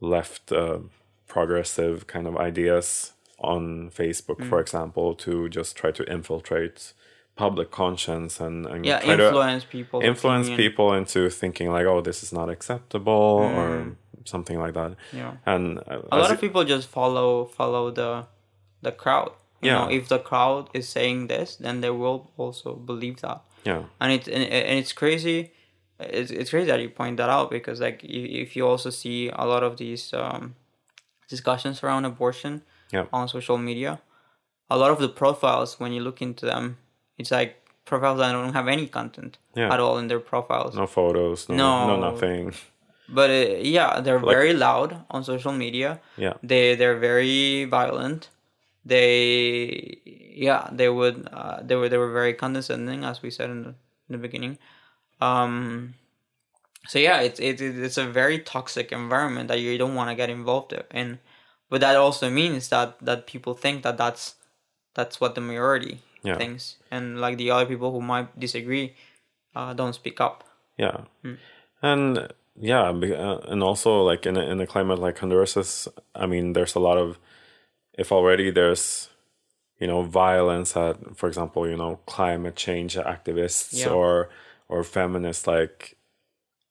left 0.00 0.52
uh, 0.52 0.78
progressive 1.28 2.06
kind 2.06 2.26
of 2.26 2.36
ideas 2.36 3.12
on 3.38 3.90
Facebook, 3.90 4.38
Mm. 4.40 4.48
for 4.48 4.60
example, 4.60 5.14
to 5.14 5.48
just 5.48 5.76
try 5.76 5.90
to 5.92 6.02
infiltrate 6.12 6.92
public 7.36 7.70
conscience 7.70 8.40
and, 8.40 8.66
and 8.66 8.86
yeah 8.86 8.98
try 9.00 9.14
to 9.16 9.24
influence 9.26 9.64
people 9.64 10.00
influence 10.00 10.46
opinion. 10.46 10.68
people 10.70 10.92
into 10.94 11.28
thinking 11.30 11.70
like, 11.70 11.86
oh, 11.86 12.00
this 12.00 12.22
is 12.22 12.32
not 12.32 12.48
acceptable 12.48 13.12
or 13.58 13.96
something 14.26 14.58
like 14.64 14.74
that. 14.74 14.92
Yeah 15.12 15.32
And 15.46 15.78
uh, 15.78 16.02
a 16.12 16.16
lot 16.18 16.30
of 16.30 16.40
people 16.40 16.64
just 16.64 16.88
follow 16.88 17.44
follow 17.58 17.90
the 17.90 18.10
the 18.82 18.92
crowd 18.92 19.30
you 19.62 19.70
Yeah. 19.70 19.78
know 19.78 19.88
if 19.98 20.08
the 20.08 20.18
crowd 20.18 20.68
is 20.74 20.88
saying 20.88 21.28
this 21.28 21.56
then 21.56 21.80
they 21.80 21.90
will 21.90 22.18
also 22.36 22.74
believe 22.90 23.16
that 23.22 23.40
yeah, 23.64 23.82
and 24.00 24.12
it 24.12 24.28
and, 24.28 24.44
and 24.70 24.78
it's 24.82 24.92
crazy 24.92 25.38
it's, 25.98 26.30
it's 26.30 26.50
crazy 26.50 26.66
that 26.72 26.80
you 26.80 26.90
point 26.90 27.16
that 27.16 27.30
out 27.30 27.50
because 27.50 27.80
like 27.86 27.98
if, 28.04 28.24
if 28.44 28.56
you 28.56 28.66
also 28.72 28.90
see 28.90 29.30
a 29.32 29.44
lot 29.52 29.62
of 29.62 29.76
these 29.76 30.12
um, 30.22 30.54
discussions 31.28 31.82
around 31.82 32.04
abortion 32.04 32.62
Yeah. 32.92 33.06
on 33.12 33.28
social 33.28 33.58
media 33.58 33.98
a 34.70 34.76
lot 34.76 34.90
of 34.90 34.98
the 34.98 35.08
profiles 35.08 35.80
when 35.80 35.92
you 35.92 36.02
look 36.02 36.20
into 36.22 36.46
them 36.46 36.76
it's 37.18 37.30
like 37.30 37.52
profiles 37.84 38.18
that 38.18 38.32
don't 38.32 38.52
have 38.54 38.68
any 38.68 38.86
content 38.86 39.38
Yeah. 39.54 39.72
at 39.72 39.80
all 39.80 39.98
in 39.98 40.08
their 40.08 40.20
profiles 40.20 40.74
no 40.76 40.86
photos, 40.86 41.48
no, 41.48 41.56
No. 41.56 41.86
no, 41.96 42.10
nothing. 42.10 42.52
But 43.08 43.30
uh, 43.30 43.56
yeah 43.60 44.00
they're 44.00 44.18
very 44.18 44.52
loud 44.52 45.04
on 45.10 45.24
social 45.24 45.52
media. 45.52 46.00
Yeah, 46.16 46.34
they 46.42 46.74
they're 46.76 46.98
very 46.98 47.64
violent. 47.64 48.30
They 48.84 49.98
yeah 50.34 50.68
they 50.72 50.88
would 50.88 51.28
uh, 51.32 51.60
they 51.62 51.74
were 51.76 51.88
they 51.88 51.98
were 51.98 52.12
very 52.12 52.34
condescending 52.34 53.04
as 53.04 53.22
we 53.22 53.30
said 53.30 53.50
in 53.50 53.62
the, 53.62 53.68
in 54.08 54.12
the 54.12 54.18
beginning. 54.18 54.58
Um 55.20 55.94
so 56.86 56.98
yeah 56.98 57.20
it's 57.20 57.40
it, 57.40 57.60
it's 57.60 57.98
a 57.98 58.06
very 58.06 58.38
toxic 58.38 58.92
environment 58.92 59.48
that 59.48 59.58
you 59.60 59.76
don't 59.78 59.94
want 59.94 60.10
to 60.10 60.14
get 60.14 60.30
involved 60.30 60.72
in. 60.94 61.18
But 61.68 61.80
that 61.80 61.96
also 61.96 62.30
means 62.30 62.68
that 62.68 62.98
that 63.00 63.26
people 63.26 63.54
think 63.54 63.82
that 63.82 63.96
that's 63.98 64.36
that's 64.94 65.20
what 65.20 65.34
the 65.34 65.40
majority 65.40 66.00
Yeah. 66.22 66.38
thinks. 66.38 66.76
And 66.90 67.20
like 67.20 67.36
the 67.38 67.50
other 67.50 67.66
people 67.66 67.90
who 67.92 68.00
might 68.00 68.38
disagree 68.38 68.94
uh, 69.54 69.74
don't 69.74 69.94
speak 69.94 70.20
up. 70.20 70.44
Yeah, 70.78 71.04
Hmm. 71.22 71.34
and 71.82 72.32
yeah, 72.58 72.88
uh, 72.90 73.38
and 73.48 73.62
also 73.62 74.02
like 74.02 74.26
in 74.26 74.36
a, 74.36 74.40
in 74.40 74.60
a 74.60 74.66
climate 74.66 74.98
like 74.98 75.18
Honduras, 75.18 75.56
is, 75.56 75.88
I 76.14 76.26
mean, 76.26 76.52
there's 76.54 76.74
a 76.74 76.80
lot 76.80 76.98
of 76.98 77.18
if 77.98 78.12
already 78.12 78.50
there's 78.50 79.08
you 79.80 79.86
know 79.86 80.02
violence 80.02 80.76
at 80.76 80.96
for 81.16 81.28
example 81.28 81.68
you 81.68 81.76
know 81.76 81.98
climate 82.06 82.56
change 82.56 82.96
activists 82.96 83.72
Yeah. 83.74 83.90
or 83.90 84.28
or 84.68 84.82
feminists 84.84 85.46
like 85.46 85.96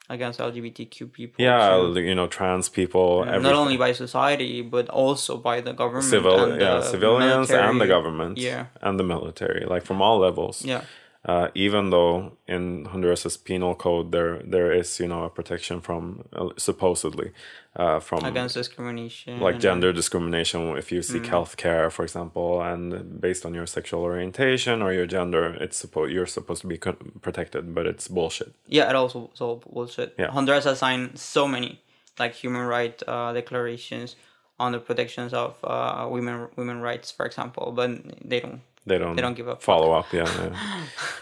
against 0.10 0.40
LGBTQ 0.40 1.12
people. 1.12 1.44
yeah 1.44 1.78
too. 1.78 2.00
you 2.00 2.14
know 2.16 2.28
trans 2.28 2.70
people 2.70 3.26
not 3.26 3.34
everything. 3.36 3.56
only 3.58 3.78
by 3.78 3.92
society 3.92 4.62
but 4.62 4.88
also 4.90 5.38
by 5.38 5.62
the 5.62 5.74
government 5.74 6.06
civil 6.06 6.44
and 6.46 6.62
yeah 6.62 6.76
the 6.76 6.82
civilians 6.84 7.50
and 7.50 7.60
the 7.70 7.74
military. 7.74 7.88
government 7.90 8.38
Yeah. 8.38 8.66
and 8.82 9.00
the 9.00 9.04
military 9.04 9.66
like 9.66 9.84
from 9.86 10.02
all 10.02 10.20
levels 10.20 10.64
Yeah, 10.66 10.82
uh, 11.28 11.48
even 11.56 11.90
though 11.90 12.32
in 12.48 12.86
Honduras's 12.86 13.38
penal 13.38 13.76
code 13.76 14.12
there 14.12 14.42
there 14.44 14.72
is 14.80 15.00
you 15.00 15.08
know 15.08 15.24
a 15.26 15.30
protection 15.30 15.82
from 15.82 16.24
uh, 16.34 16.50
supposedly 16.58 17.32
uh, 17.76 18.00
from 18.00 18.24
against 18.26 18.56
discrimination. 18.56 19.40
like 19.40 19.60
gender 19.60 19.92
discrimination 19.92 20.78
if 20.78 20.92
you 20.92 21.02
seek 21.02 21.24
Mm. 21.24 21.30
health 21.36 21.58
care 21.58 21.90
for 21.90 22.04
example 22.04 22.62
and 22.62 23.20
based 23.20 23.46
on 23.46 23.54
your 23.56 23.66
sexual 23.68 24.02
orientation 24.04 24.82
or 24.82 24.94
your 24.94 25.08
gender 25.08 25.56
it's 25.60 25.78
supposed 25.78 26.12
you're 26.14 26.28
supposed 26.28 26.62
to 26.62 26.68
be 26.68 26.78
co- 26.78 26.98
protected 27.22 27.74
but 27.76 27.86
it's 27.86 28.08
bullshit 28.08 28.52
Yeah, 28.68 28.90
it 28.90 28.96
also 28.96 29.30
it's 29.32 29.42
all 29.42 29.58
bullshit. 29.74 30.14
Yeah. 30.20 30.32
Honduras 30.32 30.66
has 30.66 30.78
signed 30.80 31.18
so 31.20 31.48
many 31.48 31.80
like 32.20 32.34
human 32.44 32.66
right 32.68 32.98
uh, 33.08 33.34
declarations 33.34 34.16
on 34.58 34.72
the 34.72 34.80
protections 34.80 35.34
of 35.34 35.52
uh, 35.64 36.08
women 36.16 36.48
women 36.56 36.80
rights, 36.90 37.12
for 37.12 37.26
example, 37.26 37.74
but 37.76 37.90
they 38.30 38.40
don't. 38.40 38.62
they 38.88 38.98
don't 39.00 39.16
They 39.18 39.22
don't 39.22 39.36
give 39.36 39.50
up 39.54 39.62
follow 39.62 39.92
up 40.00 40.08
yeah, 40.14 40.30
yeah. 40.42 40.54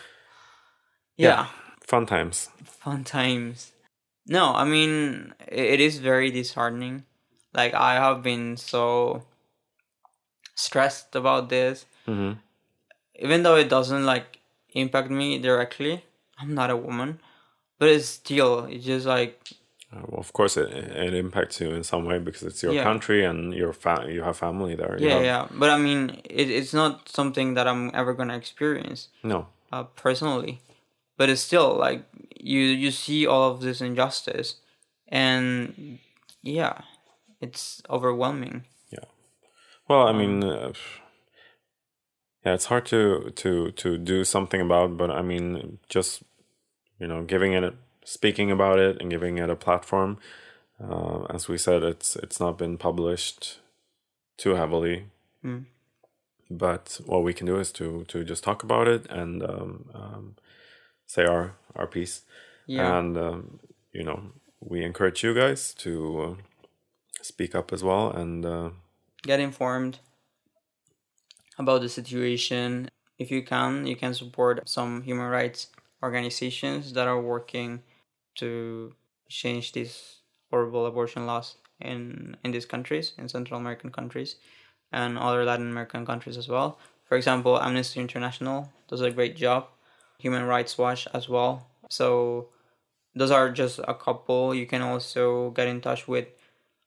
Yeah, 1.18 1.48
fun 1.82 2.06
times 2.06 2.50
fun 2.84 3.04
times. 3.04 3.72
No, 4.28 4.54
I 4.54 4.66
mean 4.66 5.34
it, 5.48 5.80
is 5.80 6.00
very 6.00 6.32
disheartening. 6.32 7.04
Like 7.54 7.74
I 7.74 7.94
have 7.96 8.24
been 8.24 8.58
so 8.58 9.24
stressed 10.56 11.16
about 11.16 11.50
this, 11.50 11.86
hmm 12.06 12.34
even 13.16 13.44
though 13.44 13.56
it 13.56 13.70
doesn't 13.70 14.06
like 14.06 14.40
impact 14.74 15.10
me 15.12 15.38
directly. 15.40 16.04
I'm 16.40 16.54
not 16.56 16.72
a 16.72 16.76
woman, 16.76 17.20
but 17.80 17.90
it's 17.90 18.08
still 18.08 18.66
it's 18.66 18.86
just 18.86 19.06
like 19.06 19.40
Uh, 19.94 20.02
well, 20.10 20.20
of 20.20 20.34
course 20.34 20.58
it, 20.58 20.70
it 20.74 21.14
impacts 21.14 21.62
you 21.62 21.70
in 21.72 21.84
some 21.84 22.04
way 22.06 22.18
because 22.20 22.44
it's 22.44 22.64
your 22.64 22.74
Yeah. 22.74 22.84
country 22.84 23.24
and 23.24 23.54
your 23.54 23.74
fa- 23.74 24.08
you 24.10 24.24
have 24.24 24.38
family 24.38 24.74
there 24.76 24.98
yeah 25.00 25.14
have- 25.16 25.24
yeah. 25.32 25.48
But 25.60 25.70
I 25.70 25.78
mean 25.78 26.02
it, 26.26 26.50
it's 26.50 26.74
not 26.74 27.08
something 27.10 27.54
that 27.56 27.68
I'm 27.68 27.92
ever 27.94 28.14
gonna 28.14 28.36
experience 28.36 29.10
no 29.24 29.48
uh, 29.72 29.84
personally, 29.96 30.60
but 31.24 31.30
it's 31.30 31.42
still 31.42 31.78
like 31.80 32.04
you 32.36 32.60
you 32.60 32.92
see 32.92 33.26
all 33.26 33.50
of 33.52 33.62
this 33.62 33.80
injustice, 33.80 34.56
and 35.08 36.00
yeah, 36.42 36.82
it's 37.40 37.82
overwhelming. 37.90 38.66
Yeah. 38.92 39.06
Well, 39.88 40.06
I 40.08 40.12
mean, 40.12 40.44
uh, 40.44 40.74
yeah, 42.46 42.56
it's 42.56 42.66
hard 42.66 42.86
to 42.88 43.32
to 43.36 43.72
to 43.72 43.98
do 43.98 44.26
something 44.26 44.60
about, 44.60 44.98
but 44.98 45.10
I 45.10 45.22
mean, 45.22 45.80
just 45.88 46.24
you 47.00 47.08
know, 47.08 47.24
giving 47.24 47.54
it, 47.54 47.74
speaking 48.04 48.52
about 48.52 48.80
it, 48.80 49.00
and 49.02 49.10
giving 49.10 49.38
it 49.38 49.50
a 49.50 49.56
platform. 49.56 50.18
Uh, 50.84 51.24
as 51.36 51.48
we 51.48 51.58
said, 51.58 51.84
it's 51.84 52.18
it's 52.18 52.40
not 52.42 52.58
been 52.58 52.78
published 52.78 53.60
too 54.38 54.56
heavily, 54.56 55.06
Mm. 55.46 55.66
but 56.50 57.00
what 57.06 57.24
we 57.24 57.34
can 57.34 57.48
do 57.48 57.60
is 57.60 57.72
to 57.72 58.04
to 58.12 58.26
just 58.26 58.44
talk 58.44 58.64
about 58.64 58.88
it 58.90 59.10
and 59.10 59.42
um, 59.44 59.90
um, 59.94 60.36
say 61.06 61.26
our 61.26 61.56
our 61.76 61.88
piece, 61.88 62.22
Yeah. 62.68 62.98
and 62.98 63.18
um, 63.18 63.60
you 63.92 64.04
know, 64.04 64.32
we 64.60 64.84
encourage 64.84 65.24
you 65.24 65.34
guys 65.34 65.74
to 65.76 66.22
uh, 66.22 66.36
speak 67.22 67.56
up 67.56 67.74
as 67.74 67.84
well 67.84 68.12
and. 68.12 68.46
Uh, 68.46 68.70
get 69.24 69.40
informed 69.40 70.00
about 71.58 71.82
the 71.82 71.90
situation. 71.90 72.90
If 73.18 73.32
you 73.32 73.42
can, 73.44 73.86
you 73.88 73.96
can 73.96 74.14
support 74.14 74.68
some 74.68 75.02
human 75.04 75.30
rights 75.30 75.68
organizations 76.02 76.92
that 76.94 77.08
are 77.08 77.22
working 77.22 77.82
to 78.36 78.94
change 79.30 79.72
these 79.72 80.18
horrible 80.50 80.86
abortion 80.86 81.26
laws 81.26 81.56
in 81.80 82.36
in 82.44 82.52
these 82.52 82.66
countries, 82.66 83.14
in 83.18 83.30
Central 83.30 83.60
American 83.60 83.92
countries, 83.92 84.36
and 84.92 85.18
other 85.18 85.46
Latin 85.46 85.70
American 85.72 86.06
countries 86.06 86.38
as 86.38 86.48
well. 86.50 86.78
For 87.06 87.16
example, 87.16 87.58
Amnesty 87.62 88.00
International 88.02 88.70
does 88.90 89.02
a 89.02 89.12
great 89.12 89.36
job. 89.38 89.68
Human 90.24 90.44
Rights 90.44 90.78
Watch 90.78 91.06
as 91.14 91.28
well. 91.28 91.68
So 91.90 92.48
those 93.14 93.30
are 93.30 93.52
just 93.52 93.80
a 93.86 93.94
couple. 93.94 94.56
You 94.56 94.66
can 94.66 94.82
also 94.82 95.52
get 95.52 95.68
in 95.68 95.82
touch 95.82 96.08
with 96.08 96.28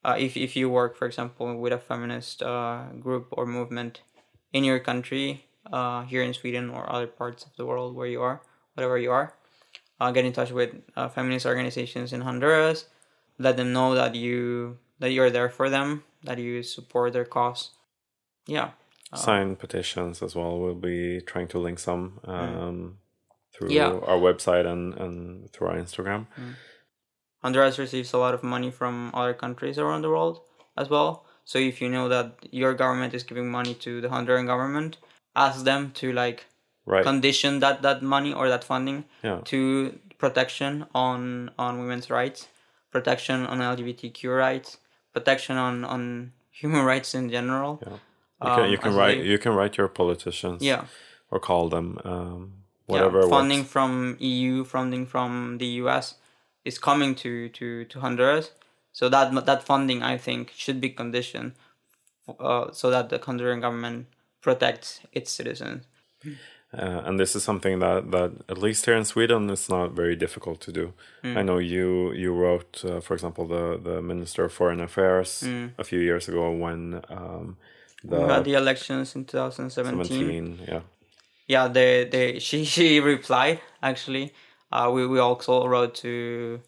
uh, 0.03 0.17
if, 0.19 0.37
if 0.37 0.57
you 0.57 0.71
work, 0.71 0.97
for 0.97 1.07
example, 1.07 1.55
with 1.59 1.73
a 1.73 1.79
feminist 1.79 2.43
uh, 2.43 2.85
group 2.99 3.27
or 3.33 3.45
movement 3.45 4.01
in 4.53 4.65
your 4.65 4.79
country, 4.79 5.45
uh, 5.73 6.03
here 6.05 6.23
in 6.23 6.33
Sweden 6.33 6.71
or 6.71 6.91
other 6.91 7.07
parts 7.07 7.45
of 7.45 7.51
the 7.57 7.67
world 7.67 7.95
where 7.95 8.07
you 8.07 8.23
are, 8.23 8.41
whatever 8.75 8.97
you 8.97 9.11
are, 9.11 9.35
uh, 10.01 10.11
get 10.13 10.25
in 10.25 10.33
touch 10.33 10.51
with 10.51 10.71
uh, 10.97 11.09
feminist 11.09 11.45
organizations 11.45 12.13
in 12.13 12.23
Honduras. 12.23 12.87
Let 13.39 13.57
them 13.57 13.73
know 13.73 13.95
that 13.95 14.15
you 14.15 14.79
that 14.99 15.11
you're 15.11 15.31
there 15.31 15.51
for 15.51 15.69
them, 15.69 16.05
that 16.25 16.39
you 16.39 16.63
support 16.63 17.13
their 17.13 17.27
cause. 17.27 17.73
Yeah, 18.47 18.71
sign 19.15 19.57
petitions 19.57 20.23
as 20.23 20.35
well. 20.35 20.59
We'll 20.59 20.75
be 20.75 21.21
trying 21.21 21.49
to 21.49 21.59
link 21.59 21.79
some 21.79 22.21
um, 22.25 22.99
through 23.57 23.69
Mm. 23.69 23.73
Yeah. 23.75 23.93
our 24.11 24.19
website 24.19 24.67
and, 24.67 24.95
and 24.95 25.51
through 25.53 25.69
our 25.69 25.77
Instagram. 25.77 26.27
Honduras 27.43 27.79
receives 27.79 28.13
a 28.13 28.19
lot 28.19 28.35
of 28.35 28.43
money 28.43 28.71
from 28.71 29.11
other 29.15 29.35
countries 29.35 29.79
around 29.79 30.03
the 30.03 30.09
world 30.11 30.41
as 30.77 30.89
well. 30.91 31.25
So 31.45 31.59
if 31.59 31.81
you 31.81 31.89
know 31.89 32.09
that 32.09 32.33
your 32.51 32.75
government 32.75 33.15
is 33.15 33.23
giving 33.23 33.49
money 33.51 33.75
to 33.75 34.01
the 34.01 34.09
Honduran 34.09 34.47
government, 34.47 34.99
ask 35.35 35.65
them 35.65 35.93
to 35.95 36.13
like 36.13 36.47
Right. 36.89 37.03
condition 37.03 37.59
that 37.61 37.83
that 37.83 38.01
money 38.01 38.33
or 38.33 38.49
that 38.49 38.63
funding 38.63 39.07
yeah. 39.25 39.41
to 39.47 39.99
protection 40.19 40.87
on 40.95 41.51
on 41.59 41.81
women's 41.81 42.11
rights, 42.11 42.47
protection 42.93 43.45
on 43.45 43.59
LGBTQ 43.59 44.31
rights, 44.39 44.79
protection 45.13 45.57
on 45.57 45.85
on 45.85 46.33
human 46.53 46.85
rights 46.93 47.13
in 47.15 47.29
general. 47.29 47.81
Yeah. 47.83 47.99
You 48.45 48.55
can, 48.57 48.71
you 48.71 48.77
um, 48.77 48.83
can 48.85 48.95
write 48.95 49.19
they- 49.19 49.27
you 49.33 49.39
can 49.39 49.53
write 49.59 49.77
your 49.77 49.89
politicians 49.89 50.63
Yeah, 50.63 50.85
or 51.31 51.41
call 51.41 51.69
them 51.69 51.99
um, 52.05 52.53
whatever 52.87 53.23
yeah. 53.23 53.29
funding 53.29 53.61
works. 53.61 53.71
from 53.71 54.17
EU, 54.21 54.65
funding 54.65 55.07
from 55.07 55.59
the 55.59 55.67
US 55.83 56.15
is 56.65 56.79
coming 56.79 57.15
to 57.17 57.49
to 57.51 57.85
to 57.85 58.01
Honduras. 58.01 58.51
So 58.93 59.09
that 59.09 59.47
that 59.47 59.63
funding, 59.63 60.03
I 60.03 60.17
think, 60.17 60.53
should 60.57 60.81
be 60.81 60.91
conditioned 60.91 61.53
uh, 62.41 62.73
so 62.73 62.91
that 62.91 63.09
the 63.09 63.19
Honduran 63.19 63.61
government 63.61 64.07
protects 64.41 65.01
its 65.13 65.31
citizens. 65.31 65.85
Uh, 66.77 67.03
and 67.07 67.19
this 67.19 67.37
is 67.37 67.45
something 67.45 67.79
that, 67.79 68.11
that 68.11 68.33
at 68.49 68.59
least 68.59 68.85
here 68.85 68.97
in 68.97 69.05
Sweden 69.05 69.49
it's 69.51 69.69
not 69.69 69.93
very 69.93 70.17
difficult 70.17 70.61
to 70.61 70.73
do. 70.73 70.93
Hmm. 71.23 71.39
I 71.39 71.43
know 71.43 71.59
you 71.59 72.13
you 72.13 72.33
wrote, 72.35 72.85
uh, 72.85 73.01
for 73.01 73.15
example, 73.15 73.47
the 73.47 73.79
the 73.89 74.03
Minister 74.03 74.45
of 74.45 74.53
Foreign 74.53 74.81
Affairs 74.81 75.43
a 75.79 75.85
few 75.85 76.01
years 76.01 76.29
ago 76.29 76.51
when 76.51 77.03
um, 77.09 77.57
the 78.05 78.21
we 78.21 78.29
had 78.29 78.45
the 78.45 78.55
elections 78.55 79.15
in 79.15 79.25
2017. 79.25 80.05
17, 80.05 80.59
yeah, 80.69 80.81
yeah 81.47 81.69
they 81.69 82.05
they 82.05 82.39
she 82.39 82.65
she 82.75 83.01
replied 83.01 83.61
actually. 83.83 84.33
Uh 84.73 84.91
we, 84.93 85.07
we 85.07 85.19
also 85.21 85.67
wrote 85.67 85.95
to 85.95 86.61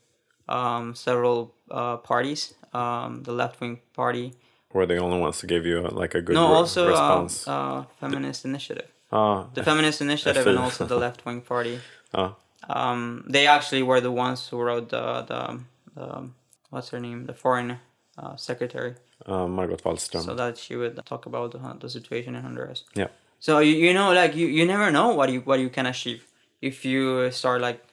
um 0.49 0.95
several 0.95 1.55
uh 1.71 1.97
parties 1.97 2.55
um 2.73 3.23
the 3.25 3.33
left-wing 3.33 3.81
party. 3.93 4.33
Were 4.73 4.87
the 4.87 4.99
only 4.99 5.19
ones 5.19 5.39
to 5.39 5.47
give 5.47 5.65
you 5.67 5.79
uh, 5.87 5.91
like 5.91 6.15
a 6.15 6.23
good 6.23 6.35
no 6.35 6.49
re- 6.49 6.55
also 6.55 6.87
uh, 6.87 6.91
response. 6.91 7.49
uh 7.49 7.85
feminist 8.01 8.45
initiative. 8.45 8.89
Ah, 9.11 9.49
the 9.55 9.63
feminist 9.63 10.01
initiative 10.09 10.47
and 10.47 10.59
also 10.59 10.85
the 10.87 10.97
left-wing 10.97 11.41
party. 11.43 11.81
Ah, 12.15 12.35
um 12.71 13.25
they 13.29 13.47
actually 13.47 13.83
were 13.83 14.01
the 14.01 14.11
ones 14.13 14.49
who 14.49 14.57
wrote 14.63 14.89
the 14.89 15.23
the, 15.31 15.61
the 15.95 16.31
what's 16.71 16.89
her 16.91 17.01
name? 17.01 17.27
The 17.27 17.35
foreign 17.35 17.79
uh, 18.17 18.37
secretary. 18.37 18.95
Uh, 19.27 19.47
Margot 19.47 19.77
Wallström. 19.85 20.25
so 20.25 20.35
that 20.35 20.57
she 20.57 20.77
would 20.77 20.95
talk 21.05 21.27
about 21.27 21.51
the, 21.53 21.59
the 21.81 21.91
situation 21.91 22.35
in 22.35 22.43
honduras 22.43 22.85
yeah, 22.95 23.09
So 23.41 23.61
you, 23.61 23.75
you 23.75 23.95
know 23.95 24.13
like 24.13 24.35
you, 24.35 24.47
you 24.47 24.67
never 24.67 24.91
know 24.91 25.15
what 25.15 25.31
you 25.31 25.41
what 25.41 25.61
you 25.61 25.71
can 25.71 25.87
achieve 25.87 26.27
if 26.61 26.85
you 26.85 27.31
start 27.31 27.61
like 27.61 27.85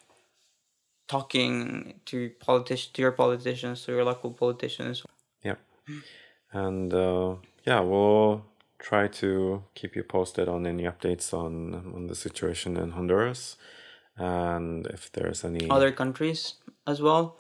talking 1.07 1.99
to 2.05 2.31
politicians 2.39 2.91
to 2.93 3.01
your 3.01 3.11
politicians 3.11 3.85
to 3.85 3.91
your 3.91 4.03
local 4.03 4.31
politicians. 4.31 5.03
yeah, 5.43 5.55
and 6.51 6.93
uh, 6.93 7.35
yeah, 7.65 7.79
we'll 7.79 8.43
try 8.79 9.07
to 9.07 9.63
keep 9.75 9.95
you 9.95 10.03
posted 10.03 10.47
on 10.47 10.65
any 10.65 10.83
updates 10.83 11.33
on 11.33 11.93
on 11.93 12.07
the 12.07 12.15
situation 12.15 12.77
in 12.77 12.91
Honduras, 12.91 13.57
and 14.17 14.87
if 14.87 15.11
there's 15.11 15.43
any 15.45 15.69
Other 15.69 15.91
countries 15.91 16.55
as 16.87 17.01
well. 17.01 17.37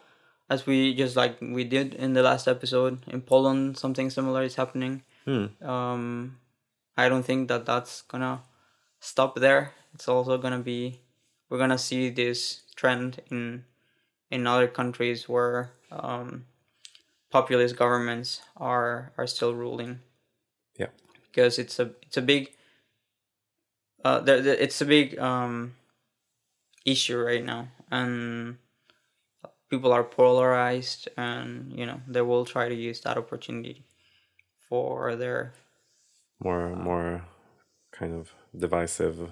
As 0.47 0.67
we 0.67 0.93
just 0.93 1.15
like 1.15 1.41
we 1.41 1.63
did 1.63 1.95
in 1.95 2.13
the 2.13 2.21
last 2.21 2.47
episode 2.47 2.99
in 3.07 3.21
Poland, 3.21 3.77
something 3.77 4.11
similar 4.11 4.43
is 4.43 4.53
happening. 4.53 5.01
Hmm. 5.25 5.47
Um, 5.67 6.37
I 6.97 7.09
don't 7.09 7.23
think 7.23 7.47
that 7.49 7.65
that's 7.65 8.01
gonna 8.03 8.43
stop 8.99 9.35
there. 9.35 9.73
It's 9.93 10.07
also 10.07 10.37
gonna 10.37 10.59
be 10.59 11.01
we're 11.49 11.57
gonna 11.57 11.77
see 11.77 12.09
this 12.09 12.61
trend 12.75 13.21
in 13.29 13.65
in 14.31 14.47
other 14.47 14.67
countries 14.67 15.29
where 15.29 15.71
um, 15.91 16.45
populist 17.31 17.75
governments 17.75 18.41
are 18.57 19.11
are 19.17 19.27
still 19.27 19.53
ruling. 19.53 19.99
Yeah, 20.77 20.91
because 21.31 21.59
it's 21.59 21.79
a 21.79 21.91
it's 22.01 22.17
a 22.17 22.21
big 22.21 22.51
uh, 24.03 24.19
there, 24.19 24.41
there, 24.41 24.55
it's 24.55 24.79
a 24.81 24.85
big 24.85 25.17
um, 25.19 25.75
issue 26.85 27.17
right 27.17 27.43
now, 27.43 27.67
and 27.91 28.57
people 29.69 29.91
are 29.91 30.03
polarized, 30.03 31.09
and 31.17 31.73
you 31.73 31.85
know 31.85 32.01
they 32.07 32.21
will 32.21 32.45
try 32.45 32.69
to 32.69 32.75
use 32.75 33.01
that 33.01 33.17
opportunity 33.17 33.83
for 34.69 35.15
their 35.15 35.53
more 36.43 36.75
more 36.75 37.25
kind 37.91 38.13
of 38.13 38.31
divisive, 38.57 39.29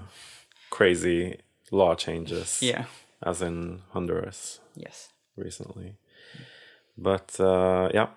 crazy 0.69 1.39
law 1.71 1.95
changes. 1.95 2.59
yeah 2.61 2.85
as 3.25 3.41
in 3.41 3.81
Honduras 3.91 4.59
yes 4.75 5.09
recently. 5.37 5.95
But 6.97 7.39
uh, 7.39 7.89
yeah, 7.93 8.07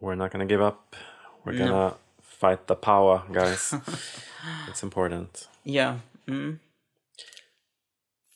we're 0.00 0.14
not 0.14 0.30
gonna 0.30 0.46
give 0.46 0.62
up. 0.62 0.96
We're 1.44 1.58
gonna 1.58 1.94
fight 2.22 2.66
the 2.66 2.74
power, 2.76 3.22
guys. 3.32 3.74
it's 4.68 4.82
important. 4.82 5.48
yeah 5.64 5.98
mm. 6.28 6.58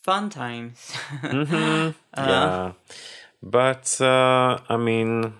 fun 0.03 0.31
times 0.31 0.93
Mhm. 1.23 1.95
Uh, 2.15 2.27
yeah, 2.27 2.73
but 3.43 4.01
uh, 4.01 4.59
I 4.69 4.77
mean, 4.77 5.35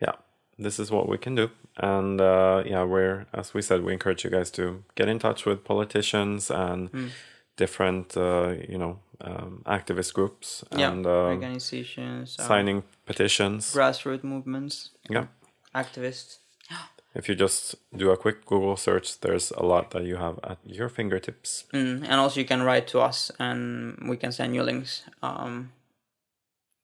yeah, 0.00 0.14
this 0.58 0.78
is 0.78 0.90
what 0.90 1.08
we 1.08 1.18
can 1.18 1.34
do, 1.34 1.50
and 1.78 2.20
uh, 2.20 2.62
yeah, 2.66 2.84
we're 2.84 3.26
as 3.32 3.54
we 3.54 3.62
said, 3.62 3.82
we 3.84 3.92
encourage 3.92 4.24
you 4.24 4.30
guys 4.30 4.50
to 4.52 4.82
get 4.94 5.08
in 5.08 5.18
touch 5.18 5.46
with 5.46 5.64
politicians 5.64 6.50
and 6.50 6.90
Mm. 6.92 7.10
different, 7.56 8.16
uh, 8.16 8.54
you 8.68 8.78
know, 8.78 8.98
um, 9.20 9.62
activist 9.66 10.12
groups 10.14 10.64
yeah 10.72 10.92
and 10.92 11.06
uh, 11.06 11.10
organizations 11.34 12.36
uh, 12.38 12.42
signing 12.48 12.82
petitions. 13.06 13.74
grassroots 13.74 14.22
movements 14.24 14.90
Yeah. 15.10 15.26
activists 15.74 16.38
If 17.14 17.28
you 17.28 17.34
just 17.34 17.74
do 17.96 18.10
a 18.10 18.16
quick 18.16 18.44
Google 18.46 18.76
search, 18.76 19.20
there's 19.20 19.50
a 19.56 19.64
lot 19.64 19.90
that 19.90 20.04
you 20.04 20.16
have 20.18 20.38
at 20.44 20.58
your 20.64 20.88
fingertips. 20.88 21.64
Mm, 21.72 22.02
and 22.04 22.14
also 22.20 22.38
you 22.40 22.46
can 22.46 22.62
write 22.62 22.86
to 22.92 23.00
us 23.00 23.32
and 23.40 23.96
we 24.10 24.16
can 24.16 24.30
send 24.32 24.54
you 24.54 24.62
links 24.62 25.02
um, 25.22 25.72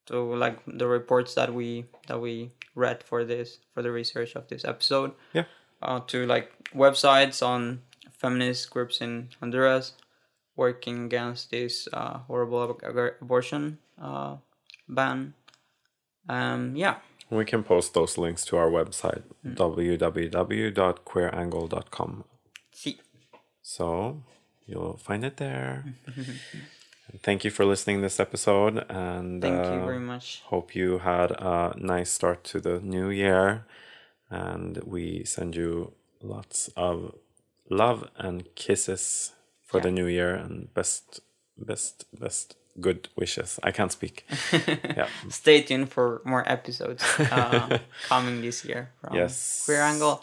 to 0.06 0.34
like 0.36 0.58
the 0.66 0.86
reports 0.86 1.34
that 1.34 1.52
we 1.54 1.84
that 2.08 2.20
we 2.20 2.50
read 2.74 3.02
for 3.02 3.24
this 3.24 3.58
for 3.72 3.82
the 3.82 3.90
research 3.90 4.34
of 4.36 4.46
this 4.48 4.64
episode 4.64 5.12
Yeah. 5.32 5.44
uh, 5.82 6.00
to 6.08 6.26
like 6.26 6.50
websites 6.74 7.42
on 7.46 7.80
feminist 8.12 8.70
groups 8.70 9.00
in 9.00 9.28
honduras 9.40 9.92
working 10.56 11.04
against 11.06 11.50
this 11.50 11.88
uh, 11.92 12.18
horrible 12.28 12.62
ab- 12.62 12.84
ab- 12.96 13.14
abortion 13.20 13.78
uh, 14.00 14.36
ban 14.88 15.34
um, 16.28 16.76
yeah 16.76 16.96
We 17.30 17.44
can 17.44 17.62
post 17.64 17.94
those 17.94 18.18
links 18.20 18.44
to 18.46 18.56
our 18.56 18.70
website, 18.70 19.22
Mm. 19.44 19.56
www.queerangle.com. 19.56 22.24
see 22.72 23.00
So 23.62 24.22
you'll 24.66 24.96
find 24.98 25.24
it 25.24 25.36
there. 25.38 25.84
Thank 27.22 27.44
you 27.44 27.50
for 27.50 27.64
listening 27.64 27.96
to 27.98 28.02
this 28.02 28.18
episode, 28.20 28.84
and 28.88 29.40
thank 29.40 29.66
uh, 29.66 29.72
you 29.72 29.84
very 29.84 30.00
much 30.00 30.42
hope 30.46 30.74
you 30.74 30.98
had 30.98 31.30
a 31.30 31.74
nice 31.76 32.10
start 32.10 32.44
to 32.44 32.60
the 32.60 32.80
new 32.80 33.10
year. 33.10 33.64
And 34.30 34.78
we 34.84 35.24
send 35.24 35.54
you 35.54 35.92
lots 36.20 36.68
of 36.76 37.14
love 37.70 38.08
and 38.16 38.44
kisses 38.56 39.32
for 39.62 39.80
the 39.80 39.90
new 39.90 40.06
year, 40.06 40.34
and 40.34 40.72
best, 40.74 41.20
best, 41.56 42.04
best 42.18 42.56
good 42.80 43.08
wishes. 43.16 43.60
I 43.62 43.70
can't 43.70 43.92
speak. 43.92 44.26
yeah. 44.96 45.06
stay 45.28 45.62
tuned 45.62 45.90
for 45.92 46.20
more 46.24 46.42
episodes 46.50 47.04
uh, 47.18 47.78
coming 48.08 48.40
this 48.42 48.64
year 48.64 48.90
from 49.00 49.14
Yes. 49.14 49.62
queer 49.66 49.82
angle 49.82 50.18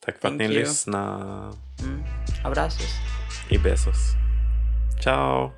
Tack 0.00 0.18
för 0.20 0.28
att 0.28 0.38
Thank 0.38 0.38
ni 0.38 0.44
you. 0.54 0.60
lyssnade. 0.60 1.56
mm. 1.82 2.02
abrazos 2.44 2.90
I 3.50 3.58
besos. 3.58 4.14
Ciao! 5.00 5.52